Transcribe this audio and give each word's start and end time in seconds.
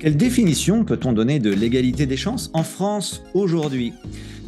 Quelle 0.00 0.16
définition 0.16 0.84
peut-on 0.84 1.12
donner 1.12 1.38
de 1.38 1.50
l'égalité 1.50 2.06
des 2.06 2.16
chances 2.16 2.50
en 2.52 2.64
France 2.64 3.22
aujourd'hui? 3.34 3.92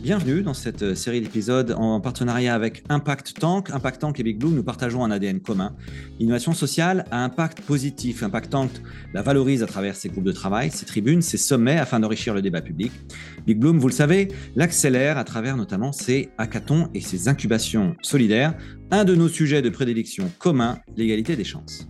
Bienvenue 0.07 0.45
dans 0.45 0.55
cette 0.55 0.95
série 0.95 1.21
d'épisodes 1.21 1.75
en 1.77 2.01
partenariat 2.01 2.55
avec 2.55 2.85
Impact 2.89 3.41
Tank. 3.41 3.71
Impact 3.71 4.01
Tank 4.01 4.21
et 4.21 4.23
Big 4.23 4.39
Bloom, 4.39 4.55
nous 4.55 4.63
partageons 4.63 5.03
un 5.03 5.11
ADN 5.11 5.41
commun. 5.41 5.75
Innovation 6.21 6.53
sociale 6.53 7.07
à 7.11 7.25
impact 7.25 7.63
positif. 7.63 8.23
Impact 8.23 8.51
Tank 8.51 8.71
la 9.15 9.23
valorise 9.23 9.65
à 9.65 9.67
travers 9.67 9.97
ses 9.97 10.09
groupes 10.09 10.23
de 10.23 10.31
travail, 10.31 10.71
ses 10.71 10.87
tribunes, 10.87 11.23
ses 11.23 11.39
sommets 11.39 11.77
afin 11.77 11.99
d'enrichir 11.99 12.35
le 12.35 12.41
débat 12.41 12.63
public. 12.63 12.93
Big 13.49 13.59
Bloom, 13.59 13.81
vous 13.81 13.89
le 13.89 13.93
savez, 13.93 14.29
l'accélère 14.55 15.19
à 15.19 15.25
travers 15.25 15.57
notamment 15.57 15.91
ses 15.91 16.29
hackathons 16.39 16.89
et 16.95 17.01
ses 17.01 17.27
incubations 17.27 17.97
solidaires. 18.01 18.55
Un 18.93 19.05
de 19.05 19.17
nos 19.17 19.29
sujets 19.29 19.61
de 19.61 19.71
prédilection 19.71 20.31
commun, 20.39 20.79
l'égalité 20.97 21.35
des 21.35 21.43
chances. 21.43 21.89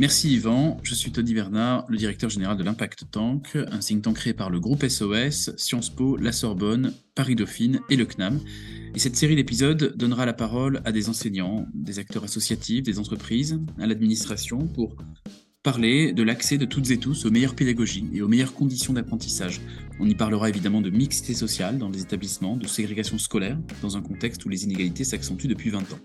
Merci 0.00 0.32
Yvan, 0.32 0.78
je 0.82 0.94
suis 0.94 1.12
Tony 1.12 1.34
Bernard, 1.34 1.84
le 1.90 1.98
directeur 1.98 2.30
général 2.30 2.56
de 2.56 2.64
l'Impact 2.64 3.04
Tank, 3.10 3.54
un 3.54 3.80
think 3.80 4.00
tank 4.00 4.16
créé 4.16 4.32
par 4.32 4.48
le 4.48 4.58
groupe 4.58 4.88
SOS, 4.88 5.54
Sciences 5.58 5.90
Po, 5.90 6.16
la 6.16 6.32
Sorbonne, 6.32 6.94
Paris 7.14 7.34
Dauphine 7.34 7.80
et 7.90 7.96
le 7.96 8.06
CNAM. 8.06 8.40
Et 8.94 8.98
cette 8.98 9.14
série 9.14 9.36
d'épisodes 9.36 9.94
donnera 9.98 10.24
la 10.24 10.32
parole 10.32 10.80
à 10.86 10.92
des 10.92 11.10
enseignants, 11.10 11.66
des 11.74 11.98
acteurs 11.98 12.24
associatifs, 12.24 12.82
des 12.82 12.98
entreprises, 12.98 13.60
à 13.78 13.86
l'administration 13.86 14.66
pour 14.68 14.96
parler 15.62 16.14
de 16.14 16.22
l'accès 16.22 16.56
de 16.56 16.64
toutes 16.64 16.90
et 16.90 16.96
tous 16.96 17.26
aux 17.26 17.30
meilleures 17.30 17.54
pédagogies 17.54 18.08
et 18.14 18.22
aux 18.22 18.28
meilleures 18.28 18.54
conditions 18.54 18.94
d'apprentissage. 18.94 19.60
On 20.00 20.08
y 20.08 20.14
parlera 20.14 20.48
évidemment 20.48 20.80
de 20.80 20.88
mixité 20.88 21.34
sociale 21.34 21.76
dans 21.76 21.90
les 21.90 22.00
établissements, 22.00 22.56
de 22.56 22.66
ségrégation 22.66 23.18
scolaire, 23.18 23.58
dans 23.82 23.98
un 23.98 24.00
contexte 24.00 24.46
où 24.46 24.48
les 24.48 24.64
inégalités 24.64 25.04
s'accentuent 25.04 25.48
depuis 25.48 25.68
20 25.68 25.92
ans. 25.92 26.00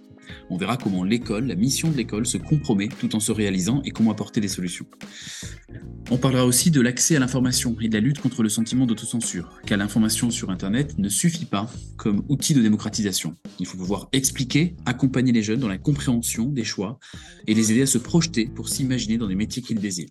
On 0.49 0.57
verra 0.57 0.77
comment 0.77 1.03
l'école, 1.03 1.47
la 1.47 1.55
mission 1.55 1.89
de 1.89 1.97
l'école 1.97 2.25
se 2.25 2.37
compromet 2.37 2.87
tout 2.87 3.15
en 3.15 3.19
se 3.19 3.31
réalisant 3.31 3.81
et 3.83 3.91
comment 3.91 4.11
apporter 4.11 4.41
des 4.41 4.47
solutions. 4.47 4.85
On 6.11 6.17
parlera 6.17 6.45
aussi 6.45 6.71
de 6.71 6.81
l'accès 6.81 7.15
à 7.15 7.19
l'information 7.19 7.75
et 7.81 7.89
de 7.89 7.93
la 7.93 7.99
lutte 7.99 8.19
contre 8.19 8.43
le 8.43 8.49
sentiment 8.49 8.85
d'autocensure, 8.85 9.49
car 9.65 9.77
l'information 9.77 10.29
sur 10.29 10.51
Internet 10.51 10.97
ne 10.97 11.09
suffit 11.09 11.45
pas 11.45 11.69
comme 11.97 12.23
outil 12.29 12.53
de 12.53 12.61
démocratisation. 12.61 13.35
Il 13.59 13.65
faut 13.65 13.77
pouvoir 13.77 14.09
expliquer, 14.11 14.75
accompagner 14.85 15.31
les 15.31 15.41
jeunes 15.41 15.59
dans 15.59 15.67
la 15.67 15.77
compréhension 15.77 16.45
des 16.45 16.63
choix 16.63 16.99
et 17.47 17.53
les 17.53 17.71
aider 17.71 17.81
à 17.81 17.87
se 17.87 17.97
projeter 17.97 18.45
pour 18.45 18.69
s'imaginer 18.69 19.17
dans 19.17 19.27
les 19.27 19.35
métiers 19.35 19.61
qu'ils 19.61 19.79
désirent. 19.79 20.09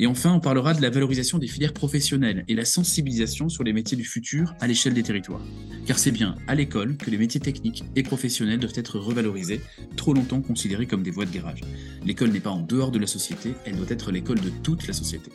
Et 0.00 0.06
enfin, 0.06 0.32
on 0.32 0.38
parlera 0.38 0.74
de 0.74 0.82
la 0.82 0.90
valorisation 0.90 1.38
des 1.38 1.48
filières 1.48 1.72
professionnelles 1.72 2.44
et 2.46 2.54
la 2.54 2.64
sensibilisation 2.64 3.48
sur 3.48 3.64
les 3.64 3.72
métiers 3.72 3.96
du 3.96 4.04
futur 4.04 4.54
à 4.60 4.68
l'échelle 4.68 4.94
des 4.94 5.02
territoires. 5.02 5.40
Car 5.86 5.98
c'est 5.98 6.12
bien 6.12 6.36
à 6.46 6.54
l'école 6.54 6.96
que 6.96 7.10
les 7.10 7.18
métiers 7.18 7.40
techniques 7.40 7.82
et 7.96 8.04
professionnels 8.04 8.60
doivent 8.60 8.76
être 8.76 9.00
revalorisés, 9.00 9.60
trop 9.96 10.14
longtemps 10.14 10.40
considérés 10.40 10.86
comme 10.86 11.02
des 11.02 11.10
voies 11.10 11.24
de 11.24 11.32
garage. 11.32 11.62
L'école 12.04 12.30
n'est 12.30 12.38
pas 12.38 12.50
en 12.50 12.60
dehors 12.60 12.92
de 12.92 13.00
la 13.00 13.08
société, 13.08 13.54
elle 13.64 13.76
doit 13.76 13.88
être 13.88 14.12
l'école 14.12 14.38
de 14.38 14.50
toute 14.62 14.86
la 14.86 14.92
société. 14.92 15.32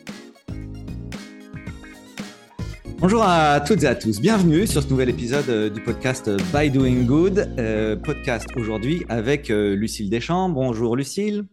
Bonjour 2.99 3.21
à 3.21 3.59
toutes 3.59 3.83
et 3.83 3.87
à 3.87 3.95
tous, 3.95 4.21
bienvenue 4.21 4.65
sur 4.65 4.81
ce 4.81 4.87
nouvel 4.87 5.09
épisode 5.09 5.49
euh, 5.49 5.69
du 5.69 5.81
podcast 5.81 6.31
By 6.53 6.71
Doing 6.71 7.03
Good, 7.03 7.53
euh, 7.57 7.97
podcast 7.97 8.47
aujourd'hui 8.55 9.03
avec 9.09 9.49
euh, 9.49 9.75
Lucille 9.75 10.09
Deschamps. 10.09 10.47
Bonjour 10.47 10.95
Lucille. 10.95 11.43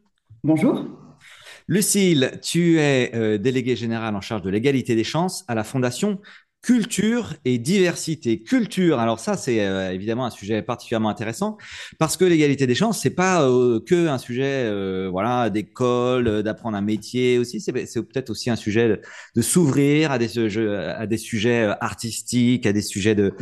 Bonjour. 0.44 0.99
Lucille, 1.70 2.32
tu 2.42 2.80
es 2.80 3.12
euh, 3.14 3.38
déléguée 3.38 3.76
générale 3.76 4.16
en 4.16 4.20
charge 4.20 4.42
de 4.42 4.50
l'égalité 4.50 4.96
des 4.96 5.04
chances 5.04 5.44
à 5.46 5.54
la 5.54 5.62
Fondation 5.62 6.18
Culture 6.62 7.34
et 7.44 7.58
diversité. 7.58 8.42
Culture, 8.42 8.98
alors 8.98 9.20
ça 9.20 9.36
c'est 9.36 9.64
euh, 9.64 9.92
évidemment 9.92 10.26
un 10.26 10.30
sujet 10.30 10.62
particulièrement 10.62 11.08
intéressant 11.08 11.58
parce 12.00 12.16
que 12.16 12.24
l'égalité 12.24 12.66
des 12.66 12.74
chances 12.74 13.00
c'est 13.00 13.14
pas 13.14 13.44
euh, 13.44 13.78
que 13.86 14.08
un 14.08 14.18
sujet 14.18 14.68
voilà 15.10 15.48
d'école, 15.48 16.42
d'apprendre 16.42 16.76
un 16.76 16.82
métier 16.82 17.38
aussi, 17.38 17.60
c'est 17.60 17.72
peut-être 17.72 18.31
aussi 18.31 18.50
un 18.50 18.56
sujet 18.56 19.00
de, 19.37 19.41
s'ouvrir 19.41 20.10
à 20.10 20.19
des 20.19 20.38
à 20.69 21.06
des 21.06 21.19
sujets 21.19 21.72
artistiques, 21.81 22.66
à 22.66 22.72
des 22.72 22.82
sujets 22.82 23.14
de, 23.14 23.32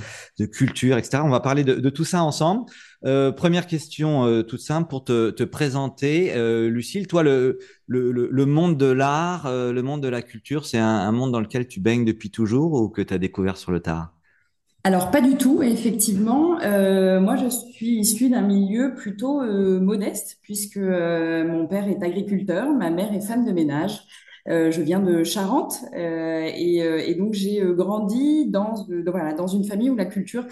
culture, 0.52 0.98
etc. 0.98 1.22
On 1.24 1.30
va 1.30 1.40
parler 1.40 1.64
de 1.64 1.90
tout 1.90 2.04
ça 2.04 2.22
ensemble. 2.22 2.66
Euh, 3.04 3.30
première 3.30 3.68
question 3.68 4.24
euh, 4.24 4.42
toute 4.42 4.60
simple 4.60 4.88
pour 4.88 5.04
te, 5.04 5.30
te 5.30 5.44
présenter. 5.44 6.32
Euh, 6.34 6.68
Lucille, 6.68 7.06
toi, 7.06 7.22
le, 7.22 7.58
monde 7.88 8.76
de 8.76 8.86
l'art, 8.86 9.50
le 9.50 9.82
monde 9.82 10.02
de 10.02 10.08
la 10.08 10.22
culture, 10.22 10.66
c'est 10.66 10.78
un, 10.78 11.12
monde 11.12 11.32
dans 11.32 11.40
lequel 11.40 11.68
tu 11.68 11.80
baignes 11.80 12.04
depuis 12.04 12.30
toujours 12.30 12.72
ou 12.74 12.88
que 12.88 13.02
tu 13.02 13.14
as 13.14 13.18
découvert 13.18 13.56
sur 13.56 13.72
le 13.72 13.80
tard? 13.80 14.12
Alors 14.84 15.10
pas 15.10 15.20
du 15.20 15.36
tout, 15.36 15.62
effectivement. 15.62 16.58
Moi, 16.60 17.36
je 17.36 17.48
suis 17.48 17.98
issue 17.98 18.30
d'un 18.30 18.42
milieu 18.42 18.94
plutôt 18.94 19.42
modeste, 19.80 20.38
puisque 20.42 20.78
mon 20.78 21.66
père 21.66 21.88
est 21.88 22.02
agriculteur, 22.02 22.72
ma 22.72 22.90
mère 22.90 23.12
est 23.12 23.20
femme 23.20 23.44
de 23.44 23.52
ménage. 23.52 24.00
Je 24.48 24.80
viens 24.80 25.00
de 25.00 25.24
Charente 25.24 25.84
et, 25.94 26.78
et, 26.78 27.14
donc 27.14 27.34
j'ai 27.34 27.62
grandi 27.76 28.46
dans, 28.46 28.86
voilà, 29.06 29.34
dans 29.34 29.46
une 29.46 29.64
famille 29.64 29.90
où 29.90 29.96
la 29.96 30.06
culture 30.06 30.46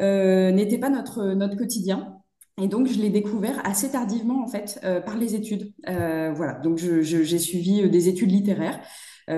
euh, 0.00 0.50
n'était 0.52 0.78
pas 0.78 0.90
notre, 0.90 1.56
quotidien. 1.56 2.18
Et 2.60 2.66
donc, 2.66 2.88
je 2.88 2.98
l'ai 3.00 3.10
découvert 3.10 3.64
assez 3.64 3.90
tardivement, 3.90 4.42
en 4.42 4.48
fait, 4.48 4.80
euh, 4.84 5.00
par 5.00 5.16
les 5.16 5.34
études. 5.34 5.72
Euh, 5.88 6.32
voilà, 6.34 6.54
donc 6.54 6.78
j'ai 6.78 7.38
suivi 7.38 7.88
des 7.88 8.08
études 8.08 8.30
littéraires. 8.30 8.80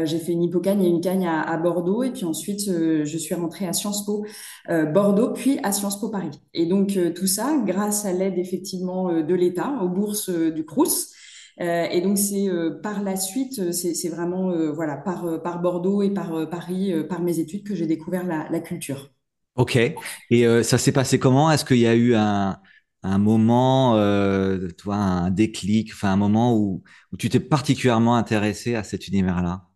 j'ai 0.04 0.18
fait 0.18 0.32
une 0.32 0.42
hypocagne 0.42 0.82
et 0.84 0.88
une 0.88 1.00
cagne 1.00 1.26
à, 1.26 1.42
à 1.42 1.56
Bordeaux, 1.56 2.02
et 2.02 2.10
puis 2.10 2.24
ensuite, 2.24 2.64
je 2.66 3.18
suis 3.18 3.34
rentrée 3.34 3.66
à 3.66 3.72
Sciences 3.72 4.06
Po 4.06 4.24
Bordeaux, 4.68 5.32
puis 5.32 5.58
à 5.62 5.72
Sciences 5.72 6.00
Po 6.00 6.08
Paris. 6.08 6.30
Et 6.54 6.66
donc, 6.66 6.96
tout 7.14 7.26
ça, 7.26 7.60
grâce 7.66 8.04
à 8.04 8.12
l'aide, 8.12 8.38
effectivement, 8.38 9.12
de 9.12 9.34
l'État, 9.34 9.80
aux 9.82 9.88
bourses 9.88 10.30
du 10.30 10.64
Crous. 10.64 11.12
Et 11.60 12.00
donc, 12.00 12.18
c'est 12.18 12.48
par 12.82 13.02
la 13.02 13.16
suite, 13.16 13.72
c'est 13.72 14.08
vraiment, 14.08 14.72
voilà, 14.72 14.96
par, 14.96 15.60
Bordeaux 15.60 16.02
et 16.02 16.10
par 16.10 16.48
Paris, 16.48 16.92
par 17.08 17.20
mes 17.20 17.38
études, 17.38 17.64
que 17.64 17.74
j'ai 17.74 17.86
découvert 17.86 18.24
la, 18.24 18.60
culture. 18.60 19.10
Ok. 19.56 19.76
Et 19.76 20.46
euh, 20.46 20.62
ça 20.62 20.78
s'est 20.78 20.92
passé 20.92 21.18
comment? 21.18 21.50
Est-ce 21.50 21.64
qu'il 21.64 21.78
y 21.78 21.86
a 21.86 21.94
eu 21.94 22.14
un, 22.14 22.58
moment, 23.02 23.96
euh, 23.96 24.68
toi, 24.78 24.96
un 24.96 25.30
déclic, 25.30 25.92
enfin 25.92 26.12
un 26.12 26.16
moment 26.16 26.56
où, 26.56 26.82
où 27.12 27.16
tu 27.16 27.28
t'es 27.28 27.40
particulièrement 27.40 28.16
intéressé 28.16 28.74
à 28.74 28.84
cet 28.84 29.08
univers-là? 29.08 29.69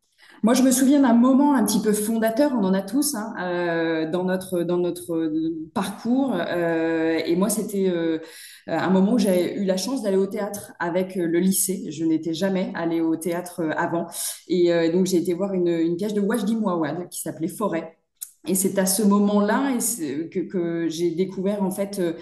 Moi, 0.44 0.52
je 0.52 0.62
me 0.62 0.70
souviens 0.70 1.00
d'un 1.00 1.14
moment 1.14 1.54
un 1.54 1.64
petit 1.64 1.80
peu 1.80 1.94
fondateur, 1.94 2.52
on 2.52 2.64
en 2.64 2.74
a 2.74 2.82
tous 2.82 3.14
hein, 3.14 3.32
euh, 3.40 4.10
dans 4.10 4.24
notre 4.24 4.62
dans 4.62 4.76
notre 4.76 5.32
parcours. 5.72 6.34
Euh, 6.36 7.18
et 7.24 7.34
moi, 7.34 7.48
c'était 7.48 7.88
euh, 7.88 8.18
un 8.66 8.90
moment 8.90 9.14
où 9.14 9.18
j'ai 9.18 9.56
eu 9.56 9.64
la 9.64 9.78
chance 9.78 10.02
d'aller 10.02 10.18
au 10.18 10.26
théâtre 10.26 10.74
avec 10.78 11.14
le 11.14 11.38
lycée. 11.38 11.90
Je 11.90 12.04
n'étais 12.04 12.34
jamais 12.34 12.72
allée 12.74 13.00
au 13.00 13.16
théâtre 13.16 13.62
avant, 13.74 14.06
et 14.46 14.90
donc 14.92 15.06
j'ai 15.06 15.16
été 15.16 15.32
voir 15.32 15.54
une, 15.54 15.68
une 15.68 15.96
pièce 15.96 16.12
de 16.12 16.20
Wajdi 16.20 16.56
Mouawad 16.56 17.08
qui 17.08 17.22
s'appelait 17.22 17.48
Forêt. 17.48 17.96
Et 18.46 18.54
c'est 18.54 18.78
à 18.78 18.86
ce 18.86 19.02
moment-là 19.02 19.72
que, 20.30 20.40
que 20.40 20.88
j'ai 20.88 21.12
découvert 21.12 21.62
en 21.62 21.70
fait 21.70 21.98
euh, 21.98 22.12
euh, 22.12 22.14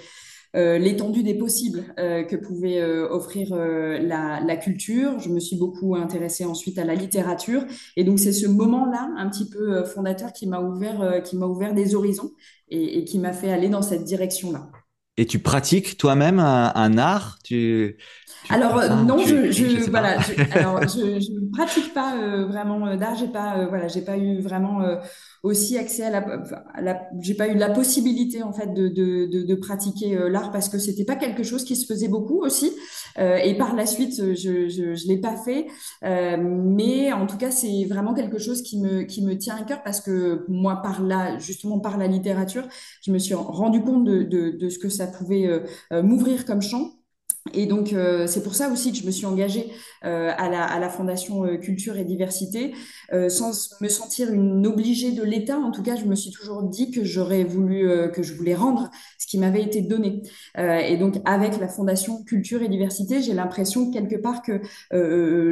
l'étendue 0.55 1.23
des 1.23 1.35
possibles 1.35 1.85
euh, 1.99 2.25
que 2.25 2.37
pouvait 2.37 2.81
euh, 2.81 3.09
offrir 3.09 3.53
euh, 3.53 3.99
la, 3.99 4.41
la, 4.41 4.57
culture. 4.57 5.19
Je 5.19 5.31
me 5.31 5.41
suis 5.41 5.57
beaucoup 5.57 5.97
intéressée 5.97 6.45
ensuite 6.45 6.79
à 6.79 6.85
la 6.85 6.95
littérature. 6.95 7.65
Et 7.97 8.05
donc 8.05 8.19
c'est 8.19 8.33
ce 8.33 8.47
moment-là, 8.47 9.11
un 9.17 9.31
petit 9.31 9.49
peu 9.49 9.79
euh, 9.79 9.85
fondateur, 9.85 10.33
qui 10.33 10.47
m'a 10.47 10.61
ouvert, 10.61 11.23
qui 11.23 11.37
m'a 11.37 11.47
ouvert 11.47 11.73
des 11.75 11.95
horizons 11.95 12.33
et, 12.69 12.99
et 12.99 13.05
qui 13.05 13.19
m'a 13.19 13.33
fait 13.33 13.51
aller 13.51 13.69
dans 13.69 13.83
cette 13.83 14.05
direction-là. 14.05 14.71
Et 15.17 15.27
tu 15.27 15.39
pratiques 15.39 15.97
toi-même 15.99 16.39
un, 16.39 16.73
un, 16.75 16.99
art? 16.99 17.39
Tu, 17.45 17.99
tu 18.45 18.53
alors 18.53 18.83
non, 19.05 19.19
tu, 19.19 19.29
je, 19.29 19.53
je, 19.53 19.69
je 19.69 19.91
voilà, 19.91 20.19
alors 20.53 20.83
je, 20.83 21.21
je 21.21 21.33
ne 21.33 21.51
pratique 21.51 21.93
pas 21.93 22.17
vraiment 22.47 22.95
d'art. 22.97 23.17
J'ai 23.17 23.29
pas, 23.29 23.67
voilà, 23.69 23.89
j'ai 23.89 24.03
pas 24.03 24.17
eu 24.17 24.41
vraiment 24.41 24.81
aussi 25.43 25.77
accès 25.77 26.05
à 26.05 26.11
la, 26.11 26.43
la 26.81 27.03
j'ai 27.21 27.35
pas 27.35 27.49
eu 27.49 27.55
la 27.57 27.71
possibilité 27.71 28.43
en 28.43 28.53
fait 28.53 28.73
de, 28.75 28.89
de, 28.89 29.27
de, 29.27 29.43
de 29.43 29.55
pratiquer 29.57 30.17
euh, 30.17 30.29
l'art 30.29 30.53
parce 30.53 30.69
que 30.69 30.79
c'était 30.79 31.05
pas 31.05 31.17
quelque 31.17 31.43
chose 31.43 31.65
qui 31.65 31.75
se 31.77 31.87
faisait 31.87 32.09
beaucoup 32.09 32.41
aussi. 32.43 32.71
Euh, 33.19 33.37
et 33.37 33.57
par 33.57 33.75
la 33.75 33.87
suite 33.87 34.15
je 34.17 34.35
je, 34.35 34.95
je 34.95 35.07
l'ai 35.09 35.19
pas 35.19 35.37
fait. 35.37 35.67
Euh, 36.05 36.37
mais 36.41 37.13
en 37.13 37.27
tout 37.27 37.37
cas 37.37 37.51
c'est 37.51 37.85
vraiment 37.85 38.15
quelque 38.15 38.39
chose 38.39 38.63
qui 38.63 38.81
me 38.81 39.03
qui 39.03 39.23
me 39.25 39.37
tient 39.37 39.57
à 39.57 39.63
cœur 39.65 39.83
parce 39.83 40.01
que 40.01 40.45
moi 40.49 40.77
par 40.83 41.03
là 41.03 41.39
justement 41.39 41.81
par 41.81 41.99
la 41.99 42.07
littérature 42.07 42.67
je 43.05 43.11
me 43.13 43.19
suis 43.19 43.35
rendu 43.35 43.83
compte 43.83 44.05
de, 44.05 44.23
de, 44.23 44.51
de 44.51 44.69
ce 44.69 44.79
que 44.79 44.89
ça 44.89 45.07
pouvait 45.07 45.47
euh, 45.93 46.03
m'ouvrir 46.03 46.45
comme 46.47 46.63
champ 46.63 46.91
Et 47.55 47.67
donc, 47.67 47.93
euh, 47.93 48.27
c'est 48.27 48.43
pour 48.43 48.55
ça 48.55 48.69
aussi 48.71 48.93
que 48.93 48.99
je 48.99 49.05
me 49.05 49.11
suis 49.11 49.27
engagée 49.27 49.73
euh, 50.05 50.31
à, 50.37 50.49
la, 50.49 50.63
à 50.63 50.79
la 50.79 50.89
Fondation 50.89 51.45
euh, 51.45 51.57
Culture 51.57 51.97
et 51.97 52.05
Diversité, 52.05 52.73
sans 53.29 53.53
me 53.81 53.89
sentir 53.89 54.33
une 54.33 54.67
obligée 54.67 55.13
de 55.13 55.23
l'État. 55.23 55.59
En 55.59 55.71
tout 55.71 55.83
cas, 55.83 55.97
je 55.97 56.05
me 56.05 56.15
suis 56.15 56.31
toujours 56.31 56.63
dit 56.63 56.91
que 56.91 57.05
j'aurais 57.05 57.45
voulu, 57.45 57.87
que 58.13 58.23
je 58.23 58.33
voulais 58.35 58.55
rendre 58.55 58.91
ce 59.19 59.27
qui 59.27 59.39
m'avait 59.39 59.63
été 59.63 59.83
donné. 59.83 60.23
et 60.57 60.97
donc, 60.97 61.17
avec 61.27 61.61
la 61.61 61.69
Fondation 61.69 62.23
Culture 62.25 62.63
et 62.63 62.69
Diversité, 62.69 63.21
j'ai 63.21 63.35
l'impression 63.35 63.91
quelque 63.91 64.17
part 64.17 64.41
que 64.43 64.63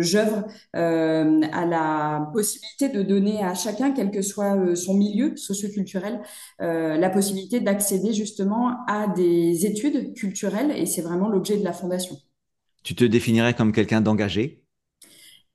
j'œuvre 0.00 0.46
à 0.72 1.66
la 1.66 2.30
possibilité 2.32 2.88
de 2.88 3.02
donner 3.02 3.42
à 3.44 3.52
chacun, 3.52 3.90
quel 3.92 4.10
que 4.10 4.22
soit 4.22 4.74
son 4.74 4.94
milieu 4.94 5.36
socioculturel, 5.36 6.20
la 6.60 7.10
possibilité 7.10 7.60
d'accéder 7.60 8.14
justement 8.14 8.78
à 8.86 9.06
des 9.08 9.66
études 9.66 10.14
culturelles. 10.14 10.72
Et 10.74 10.86
c'est 10.86 11.02
vraiment 11.02 11.28
l'objet 11.28 11.58
de 11.58 11.64
la 11.64 11.74
fondation. 11.80 12.16
Tu 12.82 12.94
te 12.94 13.04
définirais 13.04 13.54
comme 13.54 13.72
quelqu'un 13.72 14.00
d'engagé? 14.00 14.60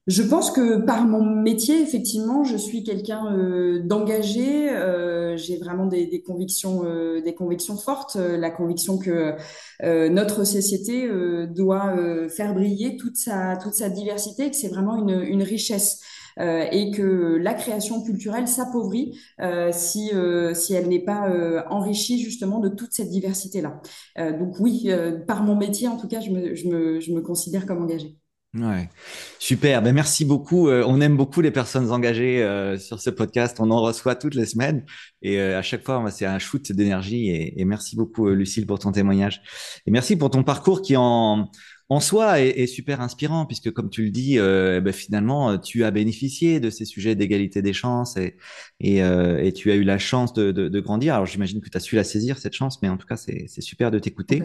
Je 0.08 0.22
pense 0.22 0.52
que 0.52 0.78
par 0.78 1.06
mon 1.06 1.24
métier, 1.26 1.82
effectivement, 1.82 2.44
je 2.44 2.58
suis 2.58 2.84
quelqu'un 2.84 3.26
euh, 3.34 3.82
d'engagé. 3.84 4.70
Euh, 4.70 5.36
j'ai 5.36 5.58
vraiment 5.58 5.88
des, 5.88 6.22
convictions, 6.22 6.84
euh, 6.86 7.22
des 7.22 7.34
convictions 7.34 7.76
fortes. 7.76 8.16
la 8.16 8.52
conviction 8.52 9.00
que 9.00 9.36
notre 9.82 10.44
société 10.44 11.10
doit 11.48 11.96
faire 12.30 12.54
briller 12.54 12.98
toute 12.98 13.18
sa 13.18 13.58
toute 13.58 13.74
sa 13.74 13.90
diversité, 13.90 14.50
que 14.52 14.56
c'est 14.56 14.68
vraiment 14.68 14.96
une, 14.98 15.22
une 15.22 15.44
richesse. 15.44 16.02
Euh, 16.40 16.66
et 16.72 16.92
que 16.92 17.38
la 17.38 17.54
création 17.54 18.04
culturelle 18.04 18.48
s'appauvrit 18.48 19.18
euh, 19.40 19.70
si, 19.72 20.12
euh, 20.14 20.54
si 20.54 20.74
elle 20.74 20.90
n'est 20.90 21.04
pas 21.04 21.32
enrichie 21.70 22.22
justement 22.22 22.60
de 22.60 22.70
toute 22.70 22.92
cette 22.92 23.10
diversité-là. 23.10 23.82
donc 24.18 24.60
oui, 24.60 24.90
par 25.28 25.44
mon 25.44 25.56
métier, 25.56 25.88
en 25.88 25.98
tout 25.98 26.08
cas, 26.08 26.20
je 26.20 26.30
me, 26.30 26.56
je 26.56 26.68
me, 26.68 27.00
je 27.00 27.12
me 27.12 27.22
considère 27.22 27.66
comme 27.66 27.82
engagée. 27.82 28.18
Ouais, 28.54 28.90
super. 29.38 29.82
Ben 29.82 29.94
merci 29.94 30.24
beaucoup. 30.24 30.70
on 30.70 31.02
aime 31.02 31.18
beaucoup 31.18 31.42
les 31.42 31.52
personnes 31.52 31.92
engagées 31.92 32.40
sur 32.80 33.02
ce 33.02 33.10
podcast. 33.10 33.58
On 33.60 33.70
en 33.70 33.82
reçoit 33.82 34.16
toutes 34.16 34.36
les 34.36 34.46
semaines 34.46 34.86
et 35.22 35.40
à 35.42 35.62
chaque 35.62 35.84
fois, 35.84 36.10
c'est 36.10 36.26
un 36.26 36.40
shoot 36.40 36.72
d'énergie. 36.72 37.30
Et, 37.30 37.60
et, 37.60 37.66
merci 37.66 37.98
beaucoup, 37.98 38.30
Lucille, 38.30 38.66
pour 38.66 38.80
ton 38.80 38.94
témoignage. 38.94 39.42
Et 39.86 39.92
merci 39.92 40.16
pour 40.16 40.30
ton 40.30 40.44
parcours 40.44 40.82
qui 40.82 40.96
en 40.96 41.50
en 41.90 42.00
soi 42.00 42.42
est, 42.42 42.66
super 42.66 43.02
inspirant 43.02 43.46
puisque 43.46 43.72
comme 43.72 43.90
tu 43.90 44.04
le 44.06 44.10
dis, 44.10 44.40
euh, 44.40 44.82
ben, 44.82 44.92
finalement 44.92 45.58
tu 45.58 45.84
as 45.84 45.92
bénéficié 45.92 46.60
de 46.60 46.70
ces 46.70 46.86
sujets 46.86 47.16
d'égalité 47.16 47.62
des 47.62 47.74
chances 47.74 48.18
et, 48.18 48.38
et, 48.80 49.04
euh, 49.04 49.52
tu 49.52 49.72
as 49.72 49.76
eu 49.76 49.84
la 49.84 50.00
chance 50.00 50.34
de, 50.34 50.80
grandir. 50.80 51.14
Alors 51.14 51.26
j'imagine 51.26 51.62
que 51.62 51.70
tu 51.70 51.78
as 51.78 51.80
su 51.80 51.96
la 51.96 52.04
saisir 52.04 52.38
cette 52.38 52.54
chance, 52.54 52.82
mais 52.82 52.90
en 52.90 52.98
tout 52.98 53.08
cas 53.08 53.18
c'est 53.18 53.62
super 53.62 53.92
de 53.92 54.00
t'écouter. 54.00 54.44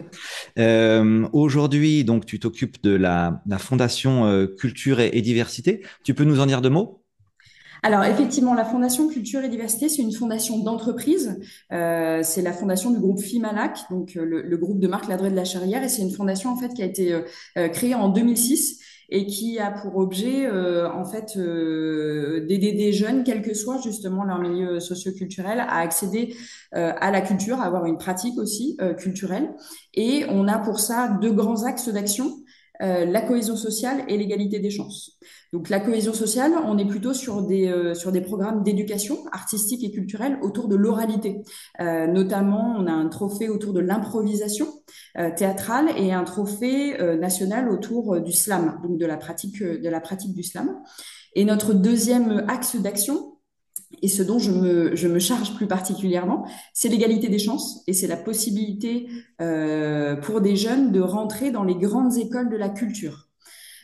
Euh, 0.59 1.27
aujourd'hui, 1.33 2.03
donc 2.03 2.25
tu 2.25 2.39
t'occupes 2.39 2.81
de 2.83 2.91
la, 2.91 3.41
fondation 3.57 4.47
Culture 4.57 4.99
et 4.99 5.21
Diversité. 5.21 5.81
Tu 6.03 6.13
peux 6.13 6.23
nous 6.23 6.39
en 6.39 6.45
dire 6.45 6.61
deux 6.61 6.69
mots? 6.69 7.00
Alors 7.83 8.03
effectivement, 8.03 8.53
la 8.53 8.63
Fondation 8.63 9.07
Culture 9.07 9.43
et 9.43 9.49
Diversité, 9.49 9.89
c'est 9.89 10.03
une 10.03 10.11
fondation 10.11 10.59
d'entreprise. 10.59 11.39
Euh, 11.71 12.19
c'est 12.23 12.43
la 12.43 12.53
fondation 12.53 12.91
du 12.91 12.99
groupe 12.99 13.19
FIMALAC, 13.19 13.79
donc 13.89 14.15
euh, 14.17 14.23
le, 14.23 14.57
groupe 14.57 14.79
de 14.79 14.87
Marc 14.87 15.07
Ladré 15.07 15.31
de 15.31 15.35
la 15.35 15.45
Charrière, 15.45 15.83
et 15.83 15.89
c'est 15.89 16.03
une 16.03 16.11
fondation 16.11 16.51
en 16.51 16.55
fait 16.55 16.73
qui 16.75 16.83
a 16.83 16.85
été 16.85 17.11
euh, 17.13 17.67
créée 17.69 17.95
en 17.95 18.09
2006 18.09 18.79
et 19.13 19.25
qui 19.25 19.59
a 19.59 19.71
pour 19.71 19.97
objet 19.97 20.49
en 20.49 21.03
fait 21.03 21.37
d'aider 21.37 22.71
des 22.71 22.93
jeunes, 22.93 23.25
quel 23.25 23.41
que 23.41 23.53
soit 23.53 23.77
justement 23.83 24.23
leur 24.23 24.39
milieu 24.39 24.79
socioculturel, 24.79 25.59
à 25.59 25.79
accéder 25.79 26.33
à 26.71 27.11
la 27.11 27.19
culture, 27.19 27.59
à 27.59 27.65
avoir 27.65 27.83
une 27.83 27.97
pratique 27.97 28.37
aussi 28.37 28.77
culturelle. 28.97 29.49
Et 29.93 30.23
on 30.29 30.47
a 30.47 30.59
pour 30.59 30.79
ça 30.79 31.17
deux 31.21 31.33
grands 31.33 31.65
axes 31.65 31.89
d'action. 31.89 32.37
La 32.81 33.21
cohésion 33.21 33.55
sociale 33.55 34.03
et 34.07 34.17
l'égalité 34.17 34.59
des 34.59 34.71
chances. 34.71 35.19
Donc 35.53 35.67
la 35.67 35.81
cohésion 35.81 36.13
sociale, 36.13 36.53
on 36.65 36.77
est 36.77 36.85
plutôt 36.85 37.13
sur 37.13 37.41
des, 37.41 37.67
euh, 37.67 37.93
sur 37.93 38.13
des 38.13 38.21
programmes 38.21 38.63
d'éducation 38.63 39.17
artistique 39.33 39.83
et 39.83 39.91
culturelle 39.91 40.39
autour 40.41 40.69
de 40.69 40.77
l'oralité. 40.77 41.41
Euh, 41.81 42.07
notamment, 42.07 42.75
on 42.77 42.87
a 42.87 42.91
un 42.91 43.09
trophée 43.09 43.49
autour 43.49 43.73
de 43.73 43.81
l'improvisation 43.81 44.67
euh, 45.17 45.29
théâtrale 45.35 45.89
et 45.97 46.13
un 46.13 46.23
trophée 46.23 46.97
national 47.19 47.69
autour 47.69 48.21
du 48.21 48.31
slam, 48.31 48.79
donc 48.83 48.97
de 48.97 49.05
la 49.05 49.17
pratique, 49.17 49.61
de 49.61 49.89
la 49.89 49.99
pratique 49.99 50.33
du 50.33 50.43
slam. 50.43 50.79
Et 51.35 51.43
notre 51.43 51.73
deuxième 51.73 52.45
axe 52.47 52.77
d'action, 52.77 53.30
et 54.01 54.07
ce 54.07 54.23
dont 54.23 54.39
je 54.39 54.51
me, 54.51 54.95
je 54.95 55.07
me 55.07 55.19
charge 55.19 55.55
plus 55.55 55.67
particulièrement, 55.67 56.45
c'est 56.73 56.89
l'égalité 56.89 57.29
des 57.29 57.39
chances 57.39 57.83
et 57.87 57.93
c'est 57.93 58.07
la 58.07 58.17
possibilité 58.17 59.07
pour 60.23 60.41
des 60.41 60.55
jeunes 60.55 60.91
de 60.91 61.01
rentrer 61.01 61.51
dans 61.51 61.63
les 61.63 61.75
grandes 61.75 62.17
écoles 62.17 62.49
de 62.49 62.57
la 62.57 62.69
culture. 62.69 63.31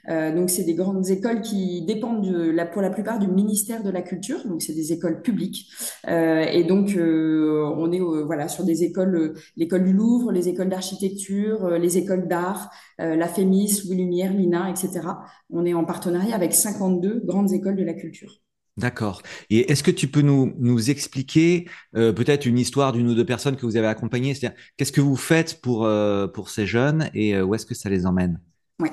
Euh, 0.10 0.34
donc, 0.34 0.50
c'est 0.50 0.64
des 0.64 0.76
grandes 0.76 1.10
écoles 1.10 1.42
qui 1.42 1.82
dépendent 1.86 2.26
de, 2.26 2.50
la, 2.50 2.66
pour 2.66 2.82
la 2.82 2.90
plupart 2.90 3.20
du 3.20 3.28
ministère 3.28 3.84
de 3.84 3.90
la 3.90 4.02
Culture. 4.02 4.48
Donc, 4.48 4.62
c'est 4.62 4.74
des 4.74 4.94
écoles 4.94 5.22
publiques. 5.22 5.70
Euh, 6.08 6.42
et 6.44 6.64
donc, 6.64 6.96
euh, 6.96 7.70
on 7.78 7.92
est 7.92 8.00
voilà 8.00 8.48
sur 8.48 8.64
des 8.64 8.84
écoles, 8.84 9.34
l'école 9.56 9.84
du 9.84 9.94
Louvre, 9.94 10.32
les 10.32 10.50
écoles 10.50 10.70
d'architecture, 10.70 11.70
les 11.72 11.98
écoles 11.98 12.28
d'art, 12.28 12.70
la 13.00 13.28
FEMIS, 13.28 13.84
Louis 13.86 13.98
Lumière, 13.98 14.34
l'INA, 14.34 14.70
etc. 14.70 15.02
On 15.50 15.66
est 15.66 15.74
en 15.74 15.86
partenariat 15.86 16.36
avec 16.36 16.54
52 16.54 17.22
grandes 17.26 17.52
écoles 17.54 17.76
de 17.76 17.84
la 17.84 17.94
culture. 17.94 18.42
D'accord. 18.78 19.24
Et 19.50 19.72
est-ce 19.72 19.82
que 19.82 19.90
tu 19.92 20.08
peux 20.08 20.22
nous, 20.22 20.54
nous 20.60 20.92
expliquer 20.92 21.68
peut-être 21.94 22.46
une 22.46 22.60
histoire 22.60 22.94
d'une 22.94 23.10
ou 23.10 23.16
deux 23.16 23.26
personnes 23.26 23.56
que 23.56 23.66
vous 23.66 23.76
avez 23.76 23.88
accompagnées? 23.88 24.36
C'est-à-dire, 24.36 24.60
qu'est-ce 24.78 24.92
que 24.92 25.02
vous 25.02 25.16
faites 25.16 25.62
pour, 25.62 25.90
pour 26.34 26.50
ces 26.50 26.68
jeunes 26.68 27.10
et 27.16 27.42
où 27.42 27.56
est-ce 27.56 27.66
que 27.66 27.74
ça 27.74 27.90
les 27.90 28.06
emmène? 28.06 28.40
Ouais. 28.80 28.92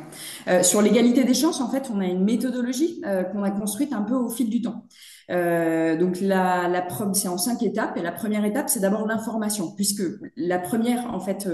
Euh, 0.49 0.63
sur 0.63 0.81
l'égalité 0.81 1.25
des 1.25 1.35
chances, 1.35 1.61
en 1.61 1.71
fait, 1.71 1.91
on 1.93 2.01
a 2.01 2.07
une 2.07 2.25
méthodologie 2.25 3.03
euh, 3.05 3.23
qu'on 3.23 3.43
a 3.43 3.51
construite 3.51 3.93
un 3.93 4.01
peu 4.01 4.15
au 4.15 4.31
fil 4.31 4.49
du 4.49 4.63
temps. 4.63 4.87
Euh, 5.31 5.97
donc 5.97 6.21
la, 6.23 6.69
la 6.69 6.87
c'est 7.15 7.29
en 7.29 7.37
cinq 7.39 7.63
étapes 7.63 7.97
et 7.97 8.03
la 8.03 8.13
première 8.13 8.45
étape 8.45 8.69
c'est 8.69 8.81
d'abord 8.81 9.07
l'information 9.07 9.73
puisque 9.75 10.03
la 10.37 10.59
première 10.59 11.15
en 11.15 11.19
fait 11.19 11.49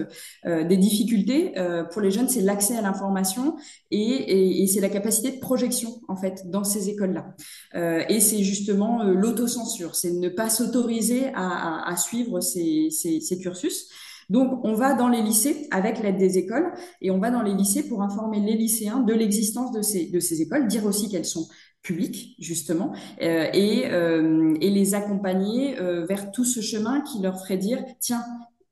euh, 0.45 0.65
des 0.65 0.77
difficultés 0.77 1.55
pour 1.93 2.03
les 2.03 2.11
jeunes 2.11 2.29
c'est 2.29 2.41
l'accès 2.41 2.77
à 2.77 2.83
l'information 2.83 3.55
et, 3.93 3.97
et, 4.01 4.63
et 4.65 4.67
c'est 4.67 4.81
la 4.81 4.89
capacité 4.89 5.31
de 5.31 5.39
projection 5.39 6.01
en 6.09 6.17
fait 6.17 6.51
dans 6.51 6.65
ces 6.65 6.89
écoles 6.89 7.13
là 7.13 8.07
et 8.09 8.19
c'est 8.19 8.43
justement 8.43 9.05
l'autocensure 9.05 9.95
c'est 9.95 10.11
ne 10.11 10.29
pas 10.29 10.51
s'autoriser 10.51 11.29
à, 11.35 11.85
à, 11.87 11.93
à, 11.93 11.97
suivre 11.97 12.41
ces, 12.41 12.89
ces, 12.91 13.21
ces 13.21 13.39
cursus 13.39 13.87
donc, 14.31 14.65
on 14.65 14.75
va 14.75 14.95
dans 14.95 15.09
les 15.09 15.23
lycées 15.23 15.67
avec 15.73 15.99
l'aide 15.99 16.17
des 16.17 16.39
écoles 16.39 16.73
et 17.01 17.11
on 17.11 17.19
va 17.19 17.33
dans 17.33 17.43
les 17.43 17.53
lycées 17.53 17.83
pour 17.89 18.01
informer 18.01 18.39
les 18.39 18.57
lycéens 18.57 19.01
de 19.01 19.13
l'existence 19.13 19.73
de 19.73 19.83
ces, 19.83 20.41
écoles, 20.41 20.69
dire 20.69 20.87
aussi 20.87 21.11
qu'elles 21.11 21.27
sont 21.27 21.49
publiques, 21.83 22.37
justement, 22.39 22.93
euh, 23.23 23.49
et, 23.53 23.91
euh, 23.91 24.55
et 24.61 24.71
les 24.71 24.95
accompagner 24.95 25.81
euh, 25.81 26.07
vers 26.07 26.31
tout 26.31 26.45
ce 26.45 26.61
chemin 26.61 27.01
qui 27.01 27.21
leur 27.21 27.41
ferait 27.41 27.57
dire, 27.57 27.85
tiens, 27.99 28.25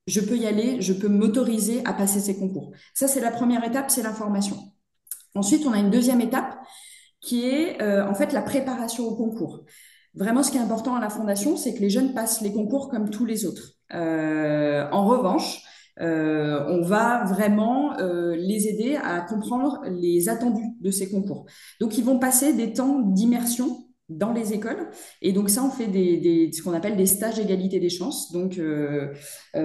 je 0.06 0.20
peux 0.20 0.36
y 0.36 0.46
aller, 0.46 0.80
je 0.80 0.92
peux 0.92 1.08
m'autoriser 1.08 1.82
à 1.84 1.92
passer 1.92 2.20
ces 2.20 2.38
concours. 2.38 2.70
Ça, 2.94 3.08
c'est 3.08 3.20
la 3.20 3.32
première 3.32 3.64
étape, 3.64 3.90
c'est 3.90 4.02
l'information. 4.02 4.56
Ensuite, 5.34 5.66
on 5.66 5.72
a 5.72 5.78
une 5.78 5.90
deuxième 5.90 6.20
étape 6.20 6.56
qui 7.20 7.44
est 7.44 7.82
en 7.82 8.14
fait 8.14 8.32
la 8.32 8.42
préparation 8.42 9.06
au 9.06 9.16
concours. 9.16 9.64
Vraiment, 10.14 10.42
ce 10.42 10.52
qui 10.52 10.56
est 10.56 10.60
important 10.60 10.94
à 10.94 11.00
la 11.00 11.10
fondation, 11.10 11.56
c'est 11.56 11.74
que 11.74 11.80
les 11.80 11.90
jeunes 11.90 12.14
passent 12.14 12.40
les 12.40 12.52
concours 12.52 12.88
comme 12.88 13.10
tous 13.10 13.26
les 13.26 13.44
autres. 13.44 13.77
Euh, 13.94 14.88
en 14.90 15.06
revanche, 15.06 15.62
euh, 16.00 16.64
on 16.68 16.82
va 16.82 17.24
vraiment 17.24 17.98
euh, 17.98 18.36
les 18.36 18.68
aider 18.68 18.96
à 18.96 19.20
comprendre 19.20 19.82
les 19.88 20.28
attendus 20.28 20.76
de 20.80 20.90
ces 20.90 21.10
concours. 21.10 21.46
Donc, 21.80 21.98
ils 21.98 22.04
vont 22.04 22.18
passer 22.18 22.52
des 22.52 22.72
temps 22.72 23.00
d'immersion 23.00 23.84
dans 24.08 24.32
les 24.32 24.54
écoles. 24.54 24.88
Et 25.20 25.32
donc 25.32 25.50
ça, 25.50 25.62
on 25.62 25.68
fait 25.68 25.84
ce 25.84 26.62
qu'on 26.62 26.72
appelle 26.72 26.96
des 26.96 27.04
stages 27.04 27.38
égalité 27.38 27.78
des 27.78 27.90
chances. 27.90 28.32
Donc, 28.32 28.58